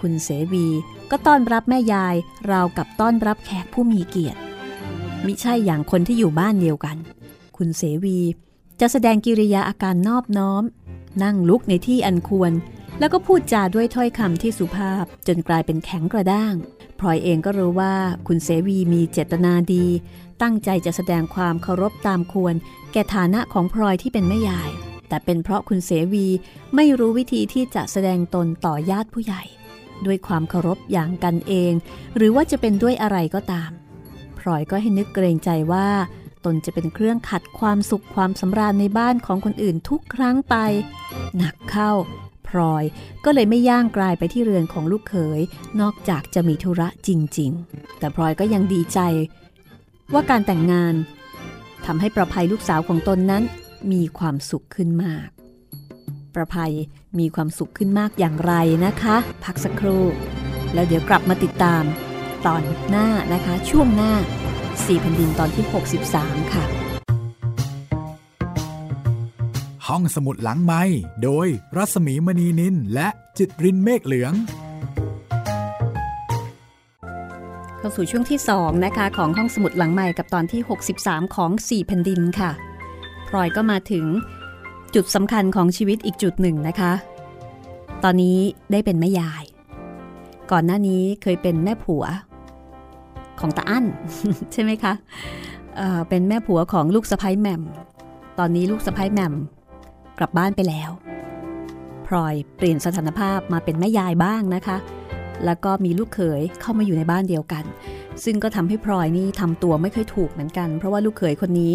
[0.00, 0.66] คุณเสวี
[1.10, 2.14] ก็ต้อนรับแม่ยาย
[2.50, 4.38] ราวกับต้อนรับแขกผู้มีเกียรติ
[5.26, 6.96] มิใช่อย่างคนที่อยู่บ้านเดียวกัน
[7.56, 8.18] คุณเสวี
[8.80, 10.62] จะแสดงกิริยาอาการนอบน้อม
[11.22, 12.52] นั่งลุกในที่อันควร
[12.98, 16.54] แล้วก็พูดจาด้วยถ้อยคำที่สุภาพจนกลายเป็นแข็งกระด้าง
[16.98, 17.94] พลอยเองก็รู้ว่า
[18.26, 19.86] คุณเสวีมีเจตนาดี
[20.42, 22.54] ตั้งใจจะแสดงความเคารพตามควร
[22.92, 24.70] แก่ฐานะของพลอยที่เป็นแม่ยาย
[25.08, 26.26] แต่เป็นเพราะคุณเสวี
[26.74, 29.42] ไม่รู้วิธีที่จะแสดงตนต่อญาติผู้ใหญ่
[30.06, 31.72] ด้วยความเคารพอย่างกันเอง
[32.16, 33.70] หรือว่าจะเป็นด้วยอะไรก็ตาม
[34.38, 35.88] พลอยก็ให้นึกเกรงใจว่า
[36.44, 40.54] ตนจะเป็นเครื่องขัดความสุขความสำราญในบ้านของคนอื่นทุกครั้งไป
[41.36, 41.92] หนักเข้า
[42.48, 42.84] พลอย
[43.24, 45.40] ก็เลยไม่ย่างกลายไปที่เรือนของลูกเขย
[45.80, 48.98] นอกจากจะมีธุระจริง ๆ แต่พลอยก็ยังดีใจ
[50.12, 50.94] ว่าการแต่งงาน
[51.86, 53.42] ทำให้ประภัยลูกสาวของตนนั้น
[53.92, 55.28] มีความสุขขึ้นมาก
[56.34, 56.74] ประภัย
[57.18, 58.52] มีความสุขขึ้นมากอย่างไร
[58.84, 60.04] นะคะ พักสักครู่
[60.74, 61.84] แล้วเดี๋ยวกลับมาติดตาม
[62.46, 64.12] ตอนหน้านะคะ ช่วงหน้า
[64.84, 65.64] สี่แผ่นดินตอนที่
[66.08, 66.64] 63 ค่ะ
[69.86, 70.82] ห้องสมุดหลังไม้
[71.22, 73.08] โดยรัสมีมณีนินและ
[73.38, 74.32] จิตรินเมฆเหลือง
[77.88, 80.60] เข้าสู่ช่วงที่ 2 นะคะ ของห้องสมุดหลังใหม่กับตอนที่
[80.96, 82.50] 63 ของ 4 แผ่นดินค่ะ
[83.28, 84.04] พลอยก็มาถึง
[84.94, 86.92] จุดสำคัญของชีวิตอีกจุดหนึ่งนะคะ
[88.04, 88.38] ตอนนี้
[88.72, 89.44] ได้เป็นแม่ยาย
[90.50, 92.04] ก่อนหน้านี้เคยเป็นแม่ผัว
[93.40, 93.84] ของตาอั้น
[94.52, 94.92] ใช่ไหมคะ
[95.76, 97.62] เเป็นแม่ผัวของลูกสะพ้ยแหม่ม
[98.38, 99.34] ตอนนี้ลูกสะพ้ยแหม่ม
[100.18, 100.90] กลับบ้านไปแล้ว
[102.06, 104.78] พลอยเปลี่ยนสถานภาพมาเป็นแม่ยายบ้างนะคะ
[105.44, 107.64] แล้วก็มีลูกเขยเข้ามาอยู่ในบ้านเดียวกัน
[108.24, 111.74] ซึ่งก็ทำให้พลอยนี่ทำตัวไม่ค่อยถูกเหมือนกัน เพราะว่าลูกเขยคนนี้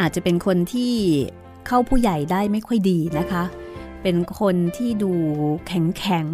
[0.00, 0.92] อาจจะเป็นคนที่
[1.66, 3.44] เข้าผู้ใหญ่ได้ไม่ค่อยดีนะคะ
[4.02, 5.12] เป็นคนที่ดู
[5.66, 6.26] แข็งแข็ง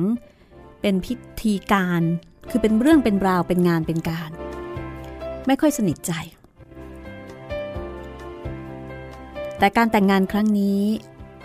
[0.80, 2.02] เป็นพิธีการ
[2.50, 4.30] คือเป็นเรื่องเป็นราวเป็นงานเป็นการ
[5.46, 6.12] ไม่ค่อยสนิทใจ
[9.58, 10.80] แต่การแต่งงานครั้งนี้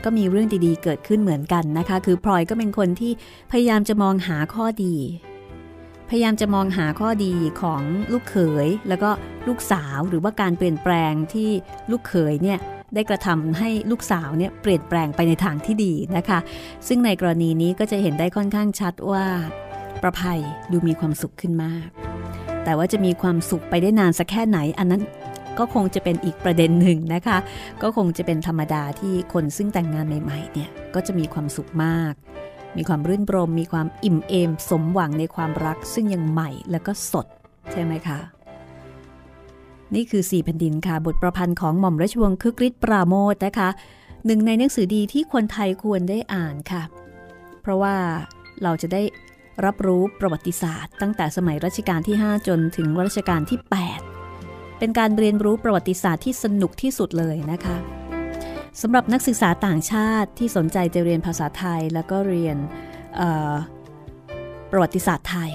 [0.04, 3.12] ก็มีเรื่องดีๆ เกิดขึ้นเหมือนกันนะคะ คือพลอยก็เป็นคนที่
[3.52, 4.96] พยายามจะมองหาข้อดี
[6.10, 7.82] พยายามจะมองหาข้อดีของ
[8.12, 9.10] ลูกเขย แล้วก็
[9.48, 11.50] ลูกสาวหรือว่าการเปลี่ยนแปลงที่
[11.92, 12.60] ลูกเขยเนี่ย
[12.94, 16.40] ได้กระทำให้ลูกสาวเนี่ยเปลี่ยนแปลงไปในทางที่ดีนะคะ
[16.88, 19.26] ซึ่งในกรณีนี้ก็จะเห็นได้ค่อนข้างชัดว่า
[20.02, 20.40] ประภัย
[20.72, 21.88] ดูมีความสุขขึ้นมาก
[22.64, 25.02] แต่ว่าจะมีความสุขไปได้นานสักแค่ไหนอันนั้น
[25.60, 27.38] ก็คงจะเป็นอีกประเด็นหนึ่งนะคะ
[27.82, 32.14] ก็คงจะเป็นธรรมดาที่คนซึ่งแต่งงานใหม่ๆเนี่ยก็จะมีความสุขมาก
[32.78, 37.26] มีความรื่นรม มีความอิ่มเอม สมหวังในความรัก ซึ่งยังใหม่แล้วก็สด
[37.72, 38.20] ใช่ไหมคะ
[39.96, 43.70] นี่คือสี่แผ่นดินค่ะ บทประพันธ์ของหม่อมราชวงศ์คึกฤทธิ์ปราโมทนะคะ
[44.26, 46.84] หนึ่งในหนังสือดีที่คนไทยควรได้อ่านค่ะ
[47.62, 47.96] เพราะว่า
[48.64, 49.04] เราจะได้
[49.66, 54.09] รับรู้ประวัติศาสตร์ ตั้งแต่สมัยรัชกาลที่ 5 จนถึงรัชกาลที่ 8
[54.80, 57.78] เป็นการเรียนรู้ประวัติศาสตร์ที่สนุกที่สุดเลยนะคะ
[58.82, 62.58] สำหรับนักศึกษาต่างชาติที่สนใจจะเรียนภาษาไทย แล้วก็เรียน
[64.72, 65.52] ประวัติศาสตร์ไทย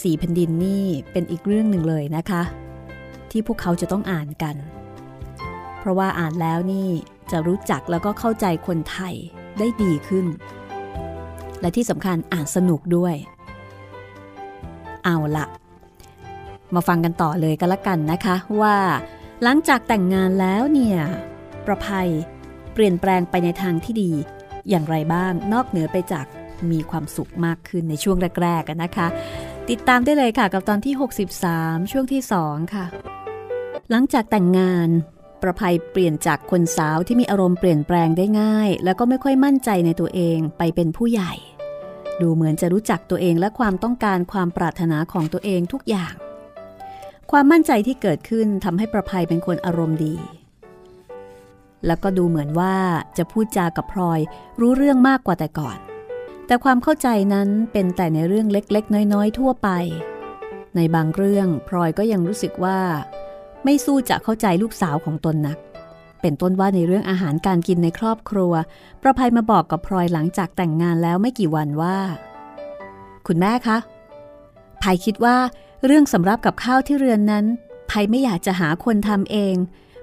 [0.00, 2.42] สีแผ่นดินนี่เป็นอีกเรื่องหนึ่งเลยนะคะ
[3.30, 4.56] ที่พวกเขาจะต้องอ่านกัน
[5.78, 6.88] เพราะว่าอ่านแล้วนี่
[7.30, 9.14] จะรู้จักแล้วก็เข้าใจคนไทย
[9.58, 10.26] ได้ดีขึ้น
[11.60, 13.14] และที่สำคัญอ่านสนุกด้วย
[15.04, 15.46] เอาละ
[16.76, 18.76] มาฟังกันต่อเลยก็แล้วกันนะคะว่า
[19.42, 20.98] หลังจากแต่งงานแล้วเนี่ย
[21.66, 22.10] ประภัย
[22.72, 24.10] เปลี่ยนแปลงไปในทางที่ดี
[24.68, 26.26] อย่างไรบ้างนอกเหนือไปจาก
[26.70, 29.06] มีความสุขมากขึ้นในช่วงแรกๆกันนะคะ
[29.70, 30.94] ติดตามได้เลยค่ะกับตอนที่
[31.42, 32.86] 63 ช่วงที่ 2 ค่ะ
[33.90, 34.88] หลังจากแต่งงาน
[35.42, 41.32] ประภัยเปลี่ยนจากคนสาวที่มีอารมณ์เปลี่ยนแปลงได้ง่าย แล้วก็ไม่ค่อยมั่นใจในตัวเองไปเป็นผู้ใหญ่
[42.20, 46.14] ดูเหมือนจะรู้จักตัวเองและความต้องการความปรารถนาของตัวเองทุกอย่าง
[47.30, 50.14] ความมั่นใจที่เกิดขึ้นทำให้ประภัยเป็นคนอารมณ์ดี
[51.86, 52.74] แล้วก็ดูเหมือนว่า
[53.18, 54.20] จะพูดจากับพลอย
[54.60, 55.78] รู้เรื่องมากกว่าแต่ก่อน
[56.46, 59.68] แต่ความเข้าใจนั้นเป็นแต่ในเรื่องเล็กๆ น้อยๆ ทั่วไป
[60.76, 62.78] ในบางเรื่องพลอยก็ยังรู้สึกว่า
[63.64, 65.58] ไม่สู้จะเข้าใจลูกสาวของตนนัก
[66.22, 68.52] เป็นต้นว่าในเรื่องอาหารการกินในครอบครัว
[69.02, 71.96] ประภัยมาบอกกับพลอยหลังจากแต่งงานแล้วไม่กี่วันว่า
[73.26, 73.78] คุณแม่คะ
[74.82, 75.36] ภัยคิดว่า
[75.86, 77.44] เรื่องสำรับกับข้าวที่เรือนนั้น
[77.90, 79.54] ภัยไม่อยากจะหาคนทำเอง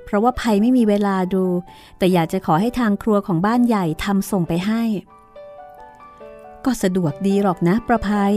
[0.06, 1.46] เพราะว่าภัยไม่มีเวลาดู
[1.98, 4.84] แต่อยากจะขอให้ทางครัวของบ้านใหญ่ทำส่งไปให้
[6.66, 8.34] ก็สะดวกดีหรอกนะประภัย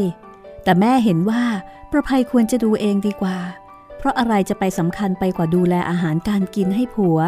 [0.64, 1.42] แต่แม่เห็นว่า
[1.92, 3.38] ประภัยควรจะดูเองดีกว่า
[3.98, 7.18] เพราะอะไรจะไปสำคัญไปกว่าดูแลอาหารการกินให้ผัว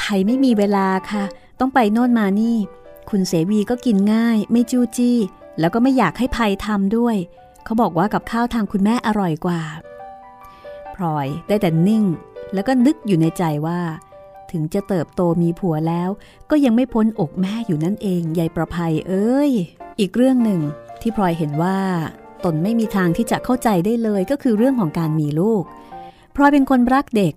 [0.00, 1.24] ภัยไม่มีเวลาค่ะ
[1.60, 2.56] ต้องไปโน่นมานี่
[3.10, 5.18] คุณเสวีก็กินง่าย ไม่จู้จี้
[5.60, 7.16] แล้วก็ไม่อยากให้ภัยทำด้วย
[7.64, 9.60] เขาบอกว่ากับข้าวทางคุณแม่อร่อยกว่า
[10.94, 12.04] พลอยได้แต่นิ่ง
[12.54, 13.80] แล้วก็นึกอยู่ในใจว่า
[14.50, 16.08] ถึงจะเติบโตมีผัวแล้ว
[16.50, 19.50] ก็ยังไม่พ้นอกแม่อยู่นั่นเองยายประภัยเอ้ย
[20.00, 20.60] อีกเรื่องหนึ่ง
[21.00, 21.78] ที่พลอยเห็นว่า
[22.44, 25.62] ตนไม่มีทางที่จะเข้าใจได้เลยก็คือเรื่องของการมีลูก
[26.34, 27.34] พลอยเป็นคนรักเด็ก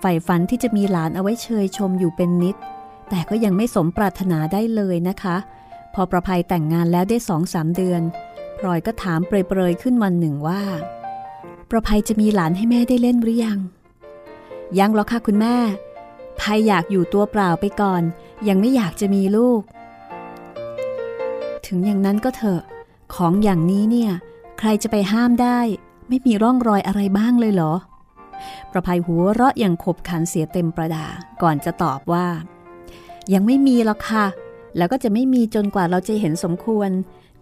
[0.00, 2.56] ใฝ่ฝันที่จะมีหลานเอาไว้เชยชมอยู่เป็นนิด
[3.08, 5.36] แต่ก็ยังไม่สมปรารถนาได้เลยนะคะ
[5.94, 8.02] พอประภัยแต่งงานแล้วได้สองสามเดือน
[8.58, 10.62] พลอยก็ถามเปรยๆขึ้นวันหนึ่งว่า
[11.70, 13.58] ประภัยจะมีหลานให้แม่ได้เล่นหรือยัง
[14.78, 15.56] ยังหรอกค่ะคุณแม่
[16.40, 18.02] ภัยอยากอยู่ตัวเปล่าไปก่อน
[18.48, 19.62] ยังไม่อยากจะมีลูก
[21.66, 22.62] ถึงอย่างนั้นก็เถอะ
[23.14, 24.12] ของอย่างนี้เนี่ย
[24.58, 25.58] ใครจะไปห้ามได้
[26.08, 27.74] ไม่มีร่องรอยอะไรบ้างเลยเหรอ
[28.72, 31.06] ประภัยหัวเราะอย่างขบขันเสียเต็มประดา
[31.42, 32.26] ก่อนจะตอบว่า
[33.32, 34.26] ยังไม่มีหรอกค่ะ
[34.76, 36.90] แล้วก็จะไม่มีจนกว่าเราจะเห็นสมควร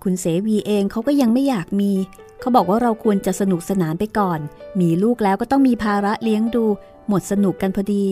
[0.02, 1.92] คุณเสวีเองเขาก็ยังไม่อยากมี
[2.40, 4.40] เขาบอกว่าเราควรจะสนุกสนานไปก่อน
[4.80, 6.64] มีลูกแล้วก็ต้องมีภาระเลี้ยงดู
[7.08, 8.04] หมดสนุกกันพอดี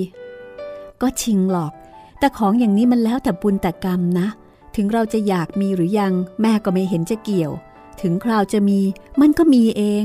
[1.02, 1.72] ก็ชิงหรอก
[2.18, 4.28] แต่ของอย่างนี้มันแล้วแต่บุญแต่กรรมนะ
[4.76, 7.52] ถึงเราจะอยากมีหรือยัง แม่ก็ไม่เห็นจะเกี่ยว
[8.00, 8.80] ถึงคราวจะมี
[9.20, 10.04] มันก็มีเอง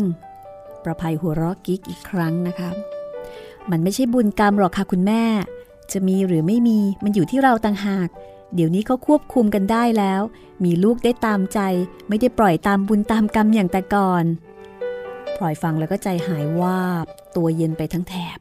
[0.83, 2.69] ประภัยหัวเราะกิ๊กอีกครั้งนะคะ
[3.69, 5.23] มันไม่ใช่บุญกรรมหรอกค่ะคุณแม่
[5.91, 8.09] จะมีหรือไม่มีมันอยู่ที่เราต่างหาก
[8.53, 10.21] เดี๋ยวนี้เขาควบคุมกันได้แล้ว
[10.63, 11.59] มีลูกได้ตามใจ
[12.07, 14.23] ไม่ได้ปล่อยตามบุญตามกรรมอย่างแต่ก่อน
[15.35, 18.39] พลอยฟังแล้วก็ใจหายวาบ ตัวเย็นไปทั้งแถบ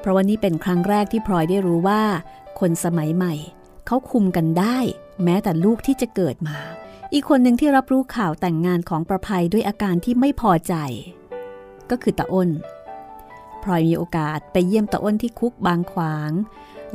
[0.00, 2.02] เพราะว่านี่เป็นครั้งแรกที่พลอยได้รู้ว่า
[2.60, 3.34] คนสมัยใหม่
[3.86, 4.78] เขาคุมกันได้
[5.24, 6.58] แม้แต่ลูกที่จะเกิดมา
[7.12, 10.74] อีกคนหนึ่งที่รับรู้ข่าวแต่งงานของประภัยด้วยอาการที่ไม่พอใจ
[11.90, 12.50] ก็คือตาอ้น
[13.62, 16.30] พลอยมีโอกาสไปเยี่ยมตาอ้นที่คุกบางขวาง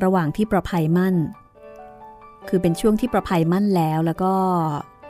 [0.03, 1.15] ระหว่างที่ประภัยมั่น
[2.49, 4.33] คือเป็นช่วงที่ประภัยมั่นแล้วแล้วก็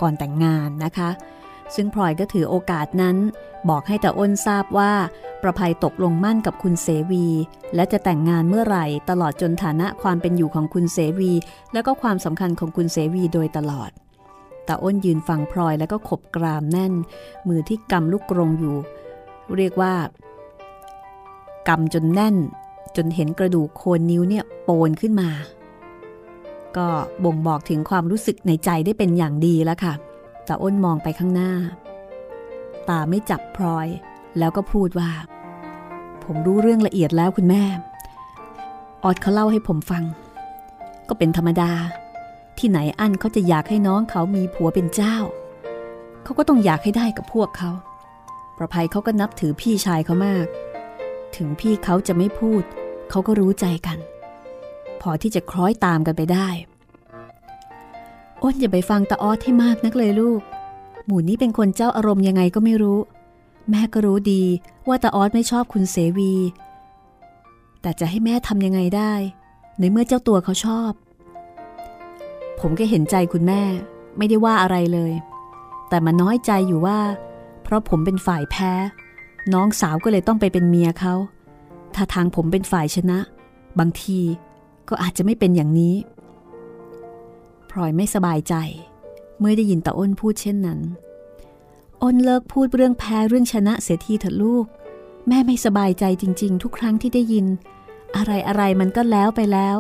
[0.02, 1.10] ก่อนแต่งงานนะคะ
[1.76, 3.18] ซึ่งพลอยก็ถือโอกาสนั้น
[3.70, 4.92] บอกให้ต่อ้นทราบว่า
[5.44, 7.28] ประภัยตกลงมั่นกับคุณเสวี
[7.76, 11.32] และจะแต่งงานเมื่อไหร่ตลอดจนฐานะความเป็นอยู่ของคุณเสวี
[11.74, 13.92] และก็ความสำคัญของคุณเสวีโดยตลอด
[14.68, 16.94] ต่อ้นยืนฟังพลอยแล้วก็ขบกรามแน่น
[17.48, 18.76] มือที่กำลูกกรงอยู่
[19.58, 19.94] เรียกว่า
[21.68, 22.36] กำจนแน่น
[22.96, 25.30] จนเห็นกระดูกโคนนิ้วเนี่ยโปนขึ้นมา
[26.78, 26.88] ก็
[27.24, 29.94] บ่งบอกถึงความรู้สึกในใจได้เป็นอย่างดีแล้วค่ะ
[30.46, 31.52] แต่อ้นมองไปข้างหน้า
[32.90, 33.88] ตาไม่จับพลอย
[34.38, 35.12] แล้วก็พูดว่า
[36.24, 37.64] ผมรู้เรื่องละเอียดแล้วคุณแม่
[39.04, 40.04] ออดเขาเล่าให้ผมฟัง
[41.08, 41.72] ก็เป็นธรรมดา
[42.58, 45.16] ที่ไหนอันเขาจะอยากให้น้องเขามีผัวเป็นเจ้า
[46.24, 47.72] เขาก็ต้องอยากให้ได้กับพวกเขา
[48.58, 50.46] ประภัยเขาก็นับถือพี่ชายเขามาก
[51.36, 52.64] ถึงพี่เขาจะไม่พูด
[53.10, 53.98] เขาก็รู้ใจกัน
[55.02, 56.48] พอที่จะคล้อยตามกันไปได้
[58.42, 60.42] อ้นอย่าไปฟังตาออสให้มากนักเลยลูก
[61.06, 63.00] หมู่นี้เป็นคนเจ้าอารมณ์ยังไงก็ไม่รู้
[63.70, 64.44] แม่ก็รู้ดี
[64.88, 66.34] ว่าตาออสไม่ชอบคุณเสวี
[67.82, 69.14] แต่จะให้แม่ทำยังไงได้
[69.80, 70.92] ในเมื่อเจ้าตัวเขาชอบ
[72.60, 73.62] ผมก็เห็นใจคุณแม่
[74.18, 75.14] ไม่ได้ว่าอะไรเลย
[75.90, 77.00] แต่มาน้อยใจอยู่ว่า
[77.64, 78.72] เพราะผมเป็นฝ่ายแพ้
[79.54, 81.14] น้องสาวก็เลยต้องไปเป็นเมียเขา
[81.96, 83.20] ถ้าทางผมเป็นฝ่ายชนะ
[83.80, 84.20] บางที
[84.90, 85.96] ก็อาจจะไม่เป็นอย่างนี้
[87.70, 88.56] พลอยไม่สบายใจ
[89.40, 90.80] เมื่อได้ยินตาอ้นพูดเช่นนั้น
[92.02, 94.66] อ้นเลิกพูดเรื่องแพ้เรื่องชนะเสียทีเถอะลูก
[95.28, 97.46] แม่ไม่สบายใจจริง ๆ ทุกครั้งที่ได้ยิน
[98.16, 99.78] อะไรอะไรมันก็แล้วไปแล้ว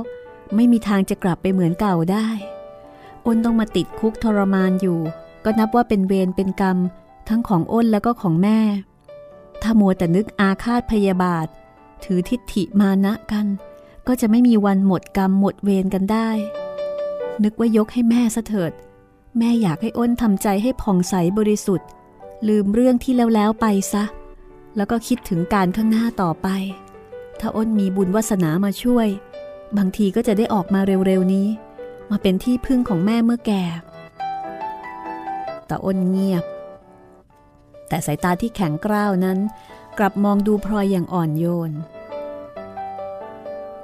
[0.56, 2.28] ไม่มีทางจะกลับไปเหมือนเก่าได้
[3.26, 5.00] อ้นต้องมาติดคุกทรมานอยู่
[5.44, 6.78] ก็นับว่าเป็นเวรเป็นกรรม
[7.30, 8.60] ทั้งของอ้นแล้วก็ของแม่
[9.62, 11.48] ถ้ามัวแต่นึกอาฆาตพยาบาท
[12.04, 13.46] ถือทิฏฐิมานะกัน
[14.08, 16.30] ก็จะไม่มีวันหมดกรรมหมดเวรกันได้
[17.44, 18.72] นึกว่ายกให้แม่ซะเถิด
[19.38, 21.88] แม่อยากให้อ้นทำใจให้ผ่องใสบริสุทธิ์
[22.48, 24.04] ลืมเรื่องที่แล้วแล้วไปซะ
[24.76, 26.48] แล้วก็คิดถึงการข้างหน้าต่อไป
[27.40, 29.08] ถ้าอ้นมีบุญวาสนามาช่วย
[29.78, 31.48] บางทีก็จะได้ออกมาเร็วๆนี้
[32.10, 33.64] มาเป็นที่พึ่งของแม่เมื่อแก่
[35.68, 36.44] แต่อ้นเงียบ
[37.88, 39.38] แต่สายตาที่แข็งกร้าวนั้น
[39.98, 41.72] กลับมองดูพลอยอย่างอ่อนโยน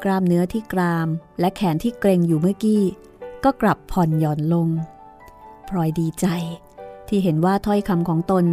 [0.04, 1.08] กล้ามเนื้อที่กราม
[1.40, 2.84] และแขนที่เกรงอยู่เมื่อกี้
[3.44, 4.68] ก็กลับผ่อนหย่อนลง
[5.70, 6.26] พลอยดีใจ
[7.08, 8.46] ที่เห็นว่าถ้อยคำของตน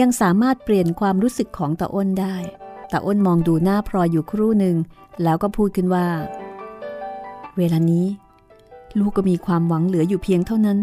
[0.00, 2.36] ยังสามารถเปลี่ยนความรู้สึกของตาอ้นได้
[2.92, 4.76] ตาอ้นมองดูหน้าพลอยอยู่ครู่หนึ่ง
[5.22, 6.08] แล้วก็พูดขึ้นว่า
[7.56, 8.06] เวลานี้
[8.98, 10.78] ลูกก็มีความหวังเหลืออยู่เพียงเท่านั้น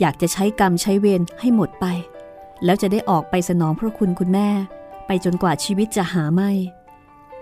[0.00, 1.86] อยากจะใช้กรรมใช้เวรให้หมดไป
[2.64, 4.48] แล้วจะได้ออกไปสนองพระคุณคุณแม่
[5.06, 6.50] ไปจนกว่าชีวิตจะหาไม่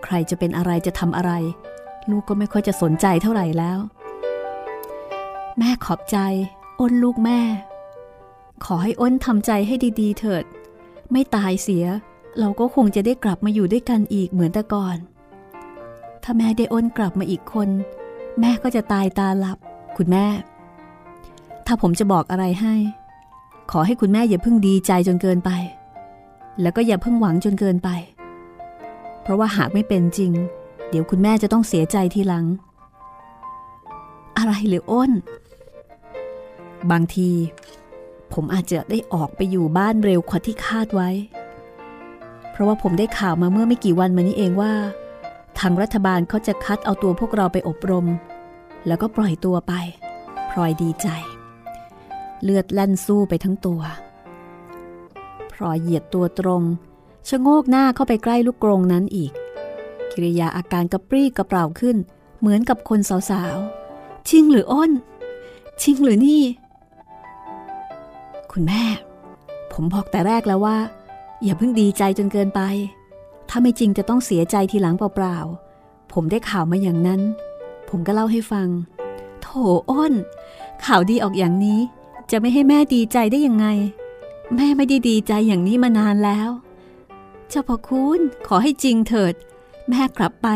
[0.04, 1.32] ใครจะเป็นอะไรจะทำอะไร
[2.10, 3.78] ลูกก็ไม่ค่อยจะสนใจเท่าไหร่แล้ว
[5.58, 6.18] แม่ขอบใจ
[6.80, 7.40] อ้นลูกแม่
[8.64, 10.44] ขอให้อ้นทำใจให้ดี ๆ เถิด
[11.12, 11.84] ไม่ตายเสีย
[12.38, 14.96] เราก็คงจะได้กลับมาอยู่ด้วยกันอีกเหมือนแต่ก่อน
[16.22, 17.68] ถ้าแม่ได้อ้นกลับมาอีกคน
[18.40, 19.58] แม่ก็จะตายตาหลับ
[19.96, 20.26] คุณแม่
[21.66, 22.74] ถ้าผมจะบอกอะไรให้
[23.70, 25.50] ขอให้คุณแม่อย่าเพิ่งดีใจจนเกินไป
[26.60, 27.88] แล้วก็อย่าเพิ่งหวังจนเกินไป
[29.22, 30.32] เพราะว่าหากไม่เป็นจริง
[30.92, 32.46] เดี๋ยวคุณแม่จะต้องเสียใจทีหลัง
[34.36, 35.12] อะไรหรืออ้น
[36.90, 37.30] บางที
[38.32, 41.10] ผมอาจจะได้ออกไปอยู่บ้านเร็วกว่าที่คาดไว้
[42.50, 44.72] เพราะว่าผมได้ข่าวมาเมื่อไม่กี่วันมานี้เองว่า
[45.58, 48.06] ทางรัฐบาลเขาจะคัดเอาตัวพวกเราไปอบรม
[48.86, 49.72] แล้วก็ปล่อยตัวไป
[50.50, 51.08] พลอยดีใจ
[52.42, 53.80] เลือดลั่นสู้ไปทั้งตัว
[55.52, 56.62] พลอยเหยียดตัวตรง
[57.28, 59.32] ชะโงกหน้าเข้าไปใกล้ลูกกรงนั้นอีก
[60.14, 61.96] กิริยาอาการกระปรี้กระเปร่าขึ้น
[62.40, 64.92] เหมือนกับคนสาวๆ ชิงหรืออ้น
[65.82, 66.42] ชิงหรือนี่
[68.52, 68.82] คุณแม่
[69.72, 70.78] ผมบอกแต่แรกแล้วว่า
[71.42, 72.60] อย่าเพิ่งดีใจจนเกินไป
[73.48, 77.20] ถ้าไม่จริงจะต้องเสียใจทีหลังเปล่าๆ ผมได้ข่าวมาอย่างนั้น
[77.88, 78.68] ผมก็เล่าให้ฟัง
[79.42, 79.48] โถ
[79.90, 80.14] อ้น
[80.84, 81.80] ข่าวดีออกอย่างนี้
[82.30, 83.66] จะไม่ให้แม่ดีใจได้ยังไง
[84.56, 86.48] แม่ไม่ได้ดีใจอย่างนี้มานานแล้ว
[87.48, 89.34] เจ้าพ่อคุณขอให้จริงเถิด
[89.88, 90.48] แม่กลับไป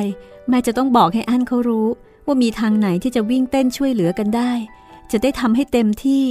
[0.48, 1.88] แม่จะต้องบอกให้อั้นเขารู้
[2.26, 4.52] ว่ามีทางไหนที่จะวิ่งเต้นช่วยเหลือกันได้
[5.12, 6.24] จะได้ทำให้เต็มที่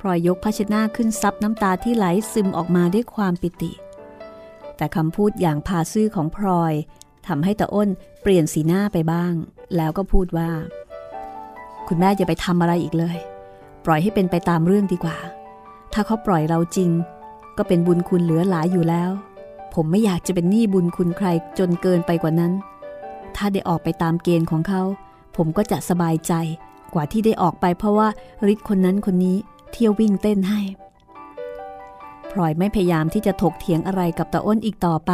[0.00, 3.72] พลอยยกภาชนะขึ้นซับน้ำตาที่ไหลซึมออกมาด้วยความปิติ
[4.76, 6.72] แต่คำพูดอย่างพาซื่อของพลอย
[7.26, 7.88] ทำให้ตาอ้น
[8.22, 9.32] เปลี่ยนสีหน้าไปบ้าง
[9.76, 10.50] แล้วก็พูดว่า
[11.88, 13.16] คุณแม่อย่าไปทำอะไรอีกเลย
[13.84, 15.16] ปล่อยให้เป็นไปตามเรื่องดีกว่า
[15.92, 16.90] ถ้าเขาปล่อยเราจริง
[17.58, 19.10] ก็เป็นบุญคุณเหลือหลายอยู่แล้ว
[19.74, 22.52] ผมไม่อยากจะเป็นหนี้บุญคุณใครจนเกินไปกว่านั้น
[23.36, 24.82] ถ้าได้ออกไปตามเกณฑ์ของเขา
[25.36, 26.32] ผมก็จะสบายใจ
[26.94, 28.08] กว่าที่ได้ออกไปเพราะว่า
[28.52, 29.36] ฤทธิ์คนนั้นคนนี้
[29.72, 30.60] เที่ยววิ่งเต้นให้
[32.30, 35.12] พลอยไม่พยายามที่จะถกเถียงอะไรกับตาอ้นอีกต่อไป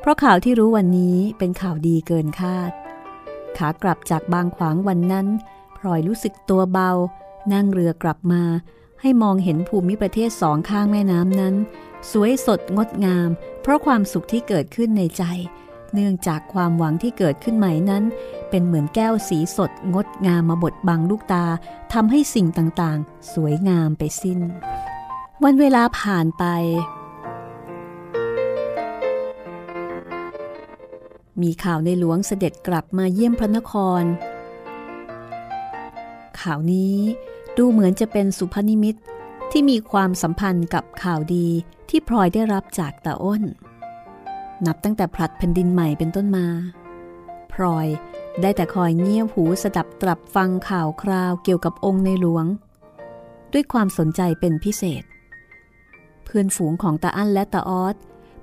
[0.00, 2.70] เพราะข่าวที่รู้วันนี้เป็นข่าวดีเกินคาด
[3.56, 5.26] ขากลับจากบางขวางวันนั้น
[5.76, 6.90] พลอยรู้สึกตัวเบา
[7.52, 8.42] นั่งเรือกลับมา
[9.00, 11.54] ให้มองเห็นภูมิประเทศสองข้างแม่น้ำนั้น
[12.10, 13.28] สวยสดงดงาม
[13.62, 15.24] เพราะความสุขที่เกิดขึ้นในใจ
[15.94, 18.04] เนื่องจากความหวังที่เกิดขึ้นใหม่นั้น
[18.50, 21.44] เป็นเหมือนแก้วสีสดงดงามมาบดบังลูกตา
[21.92, 24.40] ทำให้สิ่งต่างๆ สวยงามไปสิ้น
[25.44, 26.44] วันเวลาผ่านไป
[31.42, 34.02] มีข่าวในหลวงเสด็จกลับมาเยี่ยมพระนคร
[36.40, 36.96] ข่าวนี้
[37.56, 38.96] ดูเหมือนจะเป็นสุพนิมิต
[39.50, 41.48] ที่มีความสัมพันธ์กับข่าวดี
[41.90, 43.42] ที่พลอยได้รับจากตาอ้น
[44.66, 46.46] นับตั้งแต่ผลัดแผ่นดินใหม่เป็นต้นมา
[47.52, 47.86] พลอย
[48.40, 52.46] ได้แต่คอยเงี่ยหูสดับตรับฟังข่าวคราวเกี่ยวกับองค์ในหลวง
[53.52, 55.04] ด้วยความสนใจเป็นพิเศษ
[56.24, 57.96] เพื่อนฝูงของตาอั้นและตาออส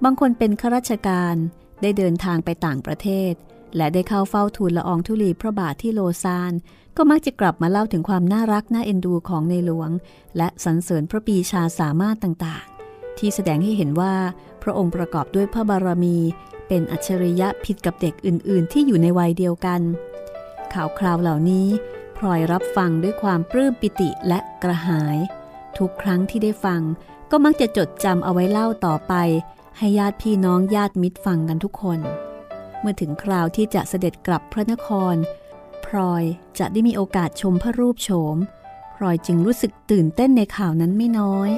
[0.03, 1.35] บางคนเป็นข้าราชการ
[1.81, 3.33] ได้เดินทางไปต่างประเทศ
[3.75, 6.53] และได้เข้าเฝ้าทูลละอองธุลีพระบาทที่โลซาน
[6.97, 9.89] ก็มักจะกลับมาเล่าถึงความน่ารักน่าเอ็นดูของในหลวง
[10.37, 12.72] และสรรเสริญพระปีชาสามารถต่าง
[13.19, 14.15] ที่แสดงให้เห็นว่า
[14.63, 16.17] พระองค์ประกอบด้วยพระบารมี
[16.67, 19.81] เป็นอัจฉริยะผิดกับเด็กอื่น ๆ ที่อยู่ในวัยเดียวกัน
[20.73, 21.67] ข่าวคราวเหล่านี้
[22.17, 25.17] พลอยรับฟังด้วยความปลื้มปิติและกระหาย
[25.77, 26.81] ทุกครั้งที่ได้ฟัง
[27.31, 29.13] ก็มักจะจดจำเอาไว้เล่าต่อไป
[29.77, 31.99] ให้ญาติพี่น้องญาติมิตรฟังกันทุกคน
[32.79, 35.15] เมื่อถึงคราวที่จะเสด็จกลับพระนคร
[35.85, 36.23] พลอย
[36.59, 38.37] จะได้มีโอกาสชมพระรูปโฉม
[38.95, 41.49] พลอยจึงรู้สึกตื่นเต้นในข่าวนั้นไม่น้อย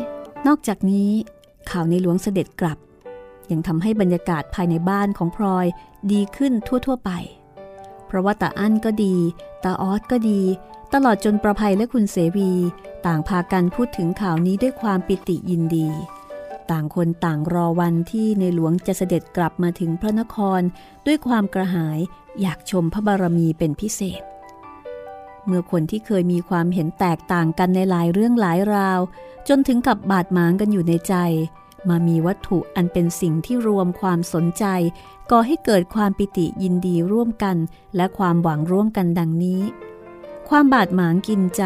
[0.48, 1.12] นอกจากนี้
[1.72, 2.78] ข่าวในหลวงเสด็จกลับ
[3.52, 5.68] ยังทำให้บรรยากาศภายในบ้านของพลอย
[6.12, 7.12] ดีขึ้นทั่ว ๆ ไป
[8.08, 9.16] เพราะว่าตาอั้นก็ดี
[9.64, 10.42] ตาออสก็ดี
[10.94, 12.52] ตลอดจนประภัยและคุณเสวี
[13.06, 15.90] ต่างพากันพูดถึงข่าวนี้ด้วยความปิติยินดี
[16.72, 20.62] ต่างคนต่างรอวันที่ในหลวงจะเสด็จกลับมาถึงพระนคร
[21.06, 22.00] ด้วยความกระหาย
[22.42, 24.22] อยากชมพระบารมีเป็นพิเศษ
[25.46, 29.00] เมื่อคนที่เคยมีความเห็นแตกต่างกันในหลายเรื่องหลายราว
[29.48, 31.16] จนถึงกับบาดหมางกันอยู่ในใจ
[31.90, 34.66] มามีวัตถุอันเป็นสิ่งที่รวมความสนใจ
[35.32, 37.58] ก่อให้เกิดความปิติยินดีร่วมกัน
[37.96, 39.62] และความหวังร่วมกันดังนี้
[40.50, 41.64] ความบาดหมางกินใจ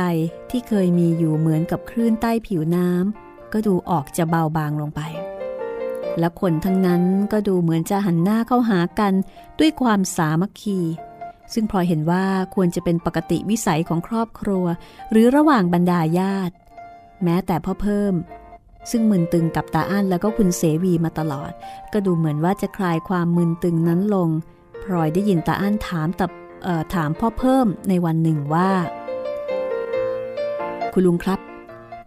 [0.50, 5.02] ที่เคยมีอยู่เหมือนกับคลื่นใต้ผิวน้ำก็ดูออกจะเบาบางลงไป
[6.20, 9.14] และคนทั้งนั้นก็ดูเหมือนจะหันหน้าเข้าหากัน
[9.60, 10.80] ด้วยความสามัคคี
[11.54, 12.24] ซึ่งพลอยเห็นว่า
[12.56, 14.66] ควรจะเป็นปกติวิสัยของครอบครัว
[15.12, 16.56] หรือระหว่างบรรดาญาติ
[17.24, 18.14] แม้แต่พ่อเพิ่ม
[18.92, 21.52] ซึ่งมึนตึงกับตาอั้นแล้วก็คุณเสวีมาตลอด
[21.94, 24.30] ก็ดูเหมือนว่าจะคลายความมึนตึงนั้นลง
[24.84, 26.32] พลอยได้ยินตาอั้นถามตับ
[26.94, 28.72] ถามพ่อเพิ่มในวันหนึ่งว่า
[30.94, 31.40] คุณลุงครับ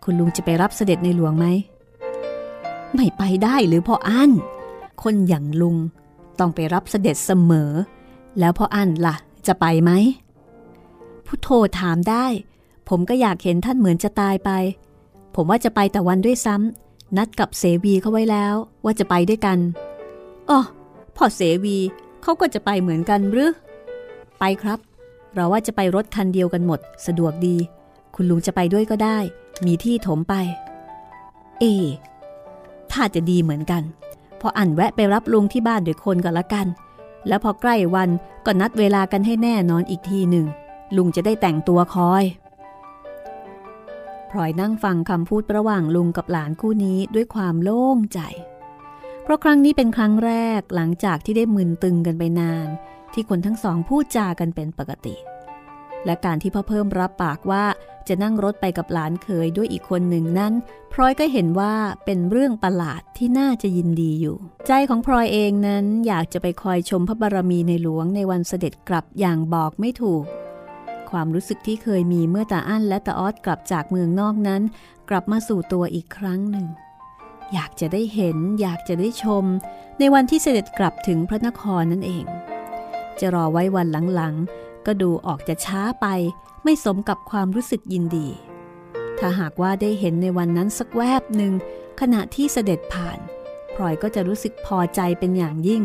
[0.04, 1.46] คุณลุงจะไปรับเสด็จในหลวงไหม
[2.94, 4.30] ไม่ไปได้หรือพ่ออั้น
[5.02, 5.76] คนอย่างลุง
[6.38, 7.70] ต้องไปรับเสด็จเสมอ
[8.38, 9.14] แล้วพ่ออั้นล่ะ
[9.46, 9.90] จะไปไหม
[11.26, 11.48] ผู้โท
[11.80, 12.26] ถามได้
[12.88, 14.50] ผมก็อยากเห็นท่านเหมือนจะตายไป
[15.34, 19.58] ผมว่าจะไปแต่วันด้วยซ้ำนัดกับเสวีเขาไว้แล้ว ว่าจะไปด้วยกัน
[20.50, 20.60] อ๋อ
[21.16, 21.76] พ่อเสวี
[22.22, 23.50] เขาก็จะไปเหมือนกันหรือ
[24.40, 24.78] ไปครับ
[25.34, 27.56] เราว่าจะไปรถคันเดียวกันหมด สะดวกดี
[28.14, 29.18] คุณลุงจะไปด้วยก็ได้
[29.66, 30.34] มีที่ถมไป
[31.60, 31.64] เอ
[32.92, 33.82] ถ้าจะดีเหมือนกัน
[34.40, 36.66] พออันแวะไปรับลุงที่บ้านด้วยคนก็แล้วกัน
[37.28, 38.10] แล้วพอใกล้วัน
[38.46, 40.46] ก็นัดเวลากันให้แน่นอนอีกทีหนึ่ง
[40.96, 42.24] ลุงจะได้แต่งตัวคอย
[44.30, 48.20] พลอยนั่งฟังคำพูดระหว่างลุงกับหลานคู่นี้ด้วยความโล่งใจ
[49.22, 52.68] เพราะครั้งนี้เป็นครั้งแรกหลังจากที่ได้มึนตึงกันไปนาน
[53.12, 55.14] ที่คนทั้งสองพูดจากันเป็นปกติ
[56.06, 57.64] และการที่พ่อเพิ่มรับปากว่า
[58.08, 60.52] จะนั่งรถไปกับหลานเคยด้วยอีกคนหนึ่งนั้น
[60.92, 64.36] พลอยก็เห็นว่าเป็นเรื่องประหลาดที่น่าจะยินดีอยู่
[64.66, 70.24] ใจของพลอยเองนั้นอยากจะไปคอยชมพระบารมีในหลวงในวันเสด็จกลับอย่างบอกไม่ถูก
[71.10, 74.62] ความรู้สึกที่เคยมีเมื่อตาอั้นและตาออดกลับจากเมืองนอกนั้น
[75.08, 76.66] กลับมาสู่ตัวอีกครั้งหนึ่ง
[77.54, 79.44] อยากจะได้เห็น อยากจะได้ชม
[79.98, 82.24] ในวันที่เสด็จกลับถึงพระนครนั่นเอง
[83.20, 86.06] จะรอไว้วันหลังๆ ก็ดูออกจะช้าไป
[86.64, 88.28] ไม่สมกับความรู้สึกยินดี
[89.18, 91.52] ถ้าหากว่าได้เห็นในวันนั้นสักแวบหนึ่ง
[92.00, 93.18] ขณะที่เสด็จผ่าน
[93.74, 95.82] พลอยก็จะรู้สึกพอใจเป็นอย่างยิ่ง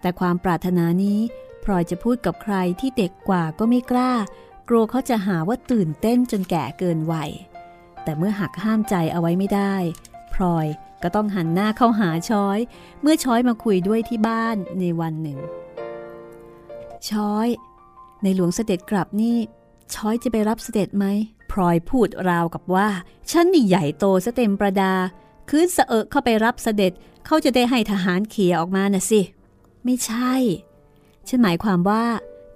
[0.00, 1.18] แต่ความปรารถนานี้
[1.64, 4.12] พลอยจะพูดกับใครที่เด็กกว่าก็ไม่กล้า
[4.68, 7.30] กลัวเขาจะหาว่าตื่นเต้นจนแก่เกินวัย
[8.02, 9.74] แต่เมื่อหักห้ามใจเอาไว้ไม่ได้
[10.34, 10.66] พลอย
[11.02, 12.58] ก็ต้องหันหน้าเข้าหาช้อย
[13.02, 15.38] เมื่อช้อยมาคุยด้วยที่บ้านในวันหนึ่ง
[17.08, 17.48] ช้อย
[18.24, 19.38] ในหลวงเสด็จกลับนี่
[19.94, 21.06] ช้อยจะไปรับเสด็จไหม
[21.50, 22.88] พลอยพูดราวกับว่า
[23.30, 24.92] ฉันนี่ใหญ่โตซะเต็มประดา
[25.50, 26.92] คืนเสอะเข้าไปรับเสด็จ
[27.26, 29.20] เขาจะได้ให้ทหารเขี่ยออกมาน่ะสิ
[29.84, 30.32] ไม่ใช่
[31.28, 32.04] ฉันหมายความว่า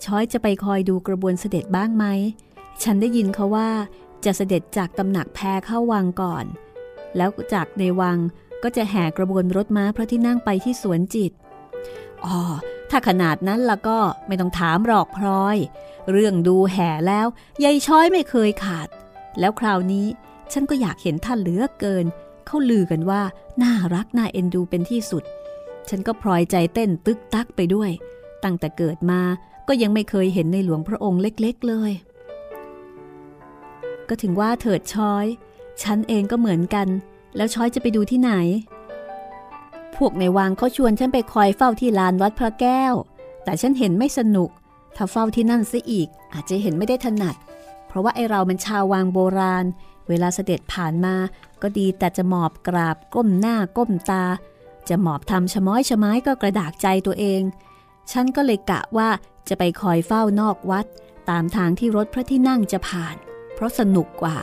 [0.04, 2.04] ช้อยจะไปคอยดูกระบวนเสด็จบ้างไหม
[2.82, 3.70] ฉันได้ยินเขาว่า
[4.24, 6.44] จะเสด็จจากตำหนักแพรเข้าวังก่อน
[7.16, 8.18] แล้วจากในวัง
[8.62, 11.32] ก็จะแห่กระบวนรถม้าพระที่นั่งไปที่สวนจิต
[12.24, 12.38] อ๋อ
[12.90, 15.56] ถ้าขนาดนั้นละก็ไม่ต้องถามหรอกพลอย
[16.10, 17.26] เรื่องดูแห่แล้ว
[17.64, 18.88] ยายช้อยไม่เคยขาด
[19.40, 20.06] แล้วคราวนี้
[20.52, 22.06] ฉันก็อยากเห็นท่านเหลือเกิน
[22.46, 23.22] เขาลือกันว่า
[23.62, 25.24] น่ารักน่าเอ็นดูเป็นที่สุด
[25.88, 27.90] ฉันก็พลอยใจเต้นตึกตักไปด้วย
[28.44, 29.20] ตั้งแต่เกิดมา
[29.68, 31.92] ก็ยังไม่เคยเห็นในหลวงพระองค์เล็กๆเลย
[34.08, 35.26] ก็ถึงว่าเถิดช้อย
[35.82, 36.88] ฉันเองก็เหมือนกัน
[37.36, 38.32] แล้วช้อยจะไปดูที่ไหน
[39.98, 42.94] พวกในวังเขาชวนฉันไปคอยเฝ้าที่ลานวัดพระแก้ว
[43.44, 44.50] แต่ฉันเห็นไม่สนุก
[44.96, 47.36] ถ้าเฝ้าที่นั่นซะอีก อาจจะเห็นไม่ได้ถนัด
[47.86, 49.64] เพราะว่าไอเราเป็นชาววังโบราณ
[50.08, 51.14] เวลาเสด็จผ่านมา
[51.62, 54.24] ก็ดีแต่จะหมอบกราบก้มหน้าก้มตา
[54.88, 57.42] จะหมอบทำชะม้อยชะไม้ก็กระดากใจตัวเอง
[58.12, 59.08] ฉันก็เลยกะว่า
[59.48, 60.86] จะไปคอยเฝ้านอกวัด
[61.30, 63.16] ตามทางที่รถพระที่นั่งจะผ่าน
[63.54, 64.36] เพราะสนุกกว่า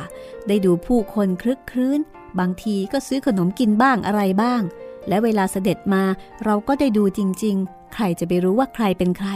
[0.47, 1.99] ได้ดูผู้คนคลึกครื้น
[2.39, 4.61] บางทีก็ซื้อขนมกินบ้างอะไรบ้าง
[5.07, 6.03] และเวลาเสด็จมา
[6.43, 9.29] เราก็ได้ดูจริง ๆ ใครจะไปรู้ว่าใครเป็นใคร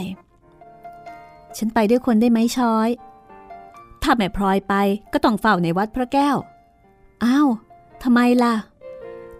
[1.58, 2.90] ฉันไปด้วยคนได้ไหมช้อย
[4.04, 4.74] ถ้าแม่พลอยไป
[5.14, 6.38] ก็ต้องเฝ้าในวัดพระแก้ว
[7.24, 7.48] อ้าว
[8.04, 8.56] ทำไมล่ะ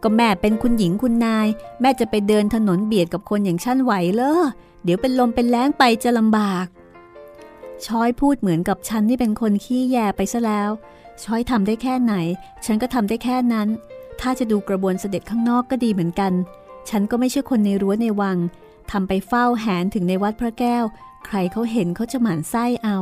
[0.04, 1.48] ก็แม่เป็นคุณหญิงคุณนาย
[1.82, 4.42] แม่จะไปเดินถนนเบียดกับคนอย่างฉันไหวเลอ
[4.84, 6.66] เดี๋ยวเป็นลมเป็นแรงไปจะลำบาก
[7.86, 10.70] ช้อยพูดเหมือนกับฉันที่เป็นคนขี้แยไปซะแล้ว
[11.24, 12.14] ช้อยทำได้แค่ไหน
[12.66, 13.68] ฉันก็ทำได้แค่นั้น
[14.22, 16.34] ถ้าจะดูกระบวนเสด็จข้างนอกก็ดีเหมือนกัน
[16.90, 18.38] ฉันก็ไม่ใช่คนในรั้วในวัง
[18.92, 20.84] ทำไปเฝ้าแหนถึงในวัดพระแก้ว
[21.26, 22.98] ใครเขาเห็นเขาจะหมั่นไส้เอา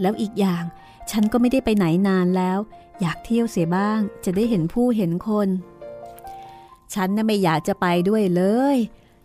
[0.00, 0.64] แล้วอีกอย่าง
[1.10, 2.58] ฉันก็ไม่ได้ไปไหนนานแล้ว
[3.00, 5.48] อยากเที่ยวเสียบ้าง จะได้เห็นผู้เห็นคน
[6.94, 8.42] ฉันน่ะไม่อยากจะไปด้วยเล
[8.74, 8.76] ย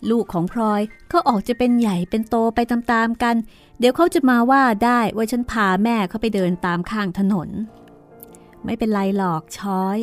[0.09, 3.35] ลูกของพลอยเขาออกจะเป็นใหญ่เป็นโตไปตามๆกัน
[3.79, 7.49] เดี๋ยวเขาจะมาว่าได้ว่าฉันพาแม่เขาไปเดินตามข้างถนน
[8.65, 9.99] ไม่เป็นไรหรอกช้อย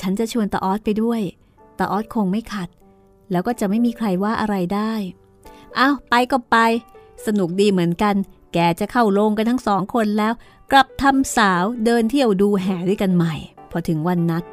[0.00, 1.20] ฉันจะชวนตาออสไปด้วย
[1.78, 2.68] ตาออดคงไม่ขัด
[3.30, 4.92] แล้วก็จะไม่มีใครว่าอะไรได้
[5.78, 6.56] อ้าวไปก็ไป
[7.26, 8.14] สนุกดีเหมือนกัน
[8.54, 10.32] แกจะเข้าโรงกันทั้งสองคนแล้ว
[10.72, 13.34] กลับทำสาวเดินเที่ยวดูแห่ด้วยกันใหม่
[13.70, 14.44] พอถึงวันนัด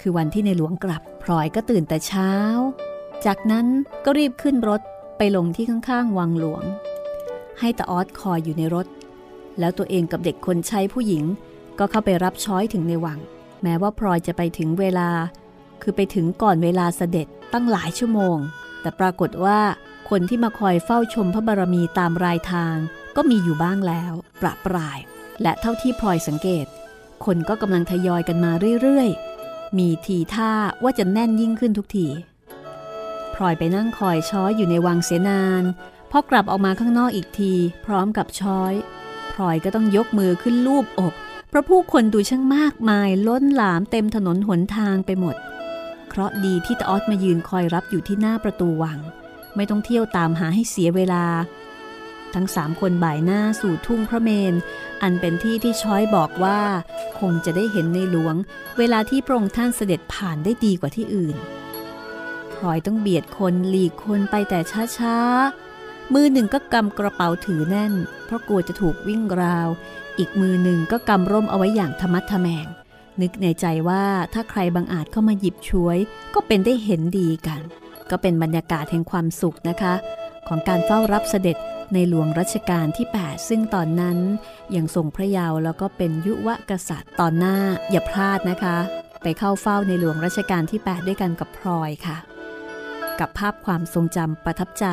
[0.00, 2.32] คือวันที่ในหลวงกลับพลอยก็ตื่นแต่เช้า
[3.24, 3.66] จากนั้น
[4.04, 4.80] ก็รีบขึ้นรถ
[5.16, 6.62] ไปลงที่ข้างๆ วังหลวง
[7.60, 8.86] ให้ตาออดคอยอยู่ในรถ
[9.58, 11.24] แล้วตัวเองกับเด็กคนใช้ผู้หญิง
[11.78, 13.18] ก็เข้าไปรับช้อยถึงในวัง
[13.62, 15.10] แม้ว่าพลอยจะไปถึงเวลา
[15.82, 18.38] คือไปถึงก่อนเวลาเสด็จตั้งหลายชั่วโมง
[18.80, 19.60] แต่ปรากฏว่า
[20.10, 22.76] คนที่มาคอยเฝ้าชมพระบารมีตามรายทาง
[23.16, 24.98] ก็มีอยู่บ้างแล้วประปราย
[25.42, 26.66] และเท่าที่พลอยสังเกต
[27.24, 28.52] คนก็กำลังทยอยกันมา
[28.82, 30.52] เรื่อยๆ มีทีท่า
[30.82, 32.08] ว่าจะแน่นยิ่งขึ้นทุกที
[33.34, 35.62] พลอยไปนั่งคอยช้อยอยู่ในวังเสนาน
[36.10, 37.52] พอกลับออกมาข้างนอกอีกที
[37.86, 38.72] พร้อมกับช้อย
[39.32, 41.14] พลอยก็ต้องยกมือขึ้นลูบอก
[41.48, 45.36] เพราะผู้คนดูช่างมากมายล้นหลามเต็มถนนหนทางไปหมด
[46.08, 48.98] เคราะดีที่ตาออสมายืนคอยรับอยู่ที่หน้าประตูวัง
[49.56, 51.24] ไม่ต้องเที่ยวตามหาให้เสียเวลา
[52.34, 54.54] ทั้งสามคนบ่ายหน้าสู่ทุ่งพระเมน
[55.02, 56.60] อันเป็นที่ที่ช้อยบอกว่า
[57.20, 58.36] คงจะได้เห็นในหลวง
[58.78, 61.36] เวลาที่พระองค์ท่านเสด็จผ่านได้ดีกว่าที่อื่น
[62.54, 64.60] พลอยต้องเบียดคนหลีกคนไปแต่
[64.98, 65.65] ช้าๆ
[66.14, 67.92] มือหนึ่งก็กำกระเป๋าถือแน่น
[68.24, 69.68] เพราะกลัวจะถูกวิ่งราว
[70.18, 72.66] อีกมือหนึ่งก็กำร่มเอาไว้อย่างธรรมัดทแมง
[73.20, 74.04] นึกในใจว่า
[74.34, 75.98] ถ้าใครบางอาจเข้ามาหยิบช่วย
[76.34, 77.60] ก็เป็นได้เห็นดีกัน
[78.10, 79.94] ก็เป็นบรรยากาศแห่งความสุขนะคะ
[80.48, 81.56] ของการเฝ้ารับเสด็จ
[81.92, 84.18] ในหลวงรัชกาลที่ 8 ซึ่งตอนนั้น
[84.76, 87.56] ยังทรงพระเยาว์แล้วก็เป็นยุวกษัตริย์ตอนหน้า
[87.90, 88.76] อย่าพลาดนะคะ
[89.22, 92.18] ไปเข้าเฝ้าในหลวงรัชกาลที่ 8 ด้วยกันกับพลอยค่ะ
[93.20, 94.86] กับภาพความทรงจำประทับใจ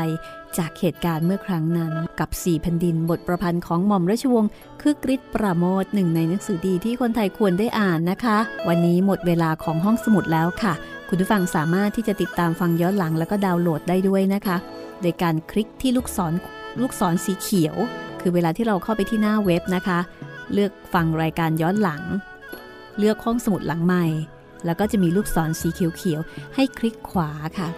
[0.58, 4.52] จากเหตุการณ์เมื่อครั้งนั้นกับสี่แผ่นดินบทประพันธ์ของหม่อมราชวงศ์
[4.82, 8.38] คือกริชปราโมทหนึ่งในหนังสือดีที่คนไทยควรได้อ่านนะคะ
[8.68, 10.74] วันนี้หมดเวลาของห้องสมุดแล้วค่ะ
[11.10, 14.58] คุณผู้ฟังสามารถที่จะติดตามฟังย้อนหลังแล้วก็ดาวน์โหลดได้ด้วยนะคะ
[15.02, 16.34] โดยการคลิกที่ลูกศร
[16.82, 17.76] ลูกศรสีเขียว
[18.22, 20.00] คือเวลาที่เราเข้าไปที่หน้าเว็บนะคะ
[20.54, 22.02] เลือกฟังรายการย้อนหลัง
[22.98, 24.06] เลือกห้องสมุดหลังใหม่
[24.66, 27.70] แล้วก็จะมีลูกศรสีเขียวๆให้คลิกขวาค่ะ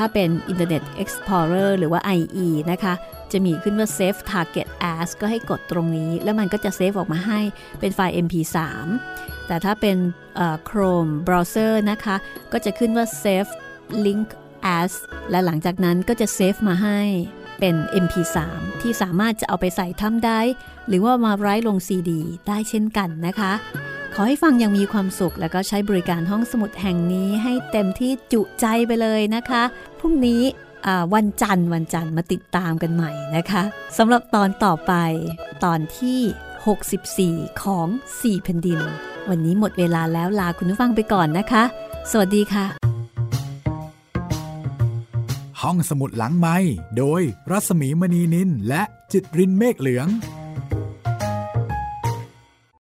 [0.00, 2.94] ถ้าเป็น Internet Explorer หรือว่า IE นะคะ
[3.32, 7.40] จะมีขึ้นว่า Save Target As ก็ให้กดตรงนี้ แล้วมันก็จะเซฟออกมาให้
[7.80, 8.56] เป็นไฟล์ MP3
[9.46, 9.96] แต่ถ้าเป็น
[10.68, 12.16] Chrome Browser นะคะ
[12.52, 13.50] ก็จะขึ้นว่า Save
[14.06, 14.28] Link
[14.78, 14.92] As
[15.30, 17.00] และหลังจากนั้นก็จะเซฟมาให้
[17.60, 17.74] เป็น
[18.04, 18.36] MP3
[18.80, 20.40] ที่สามารถจะเอาไปใส่ทำได้
[20.88, 22.10] หรือว่ามาไร้ลง CD
[22.48, 23.52] ได้เช่นกันนะคะ
[24.14, 29.62] ขอให้ฟังยังมีความสุข แล้วก็ใช้บริการห้องสมุดแห่งนี้ให้เต็มที่จุใจไปเลยนะคะ
[29.98, 30.42] พรุ่งนี้
[31.14, 33.62] วันจันทร์วันจันทร์มาติดตามกันใหม่นะคะ
[33.98, 34.92] สำหรับตอนต่อไป
[35.64, 36.20] ตอนที่
[37.48, 38.80] 64 ของ 4 แผ่นดิน
[39.28, 41.62] วันนี้หมดเวลาแล้วลาคุณผู้ฟังไปก่อนนะคะ
[42.10, 42.66] สวัสดีค่ะ
[45.62, 46.56] ห้องสมุดหลังไม้
[46.98, 48.82] โดยรัศมีมณีนินและ
[49.12, 50.06] จิตรินเมฆเหลือง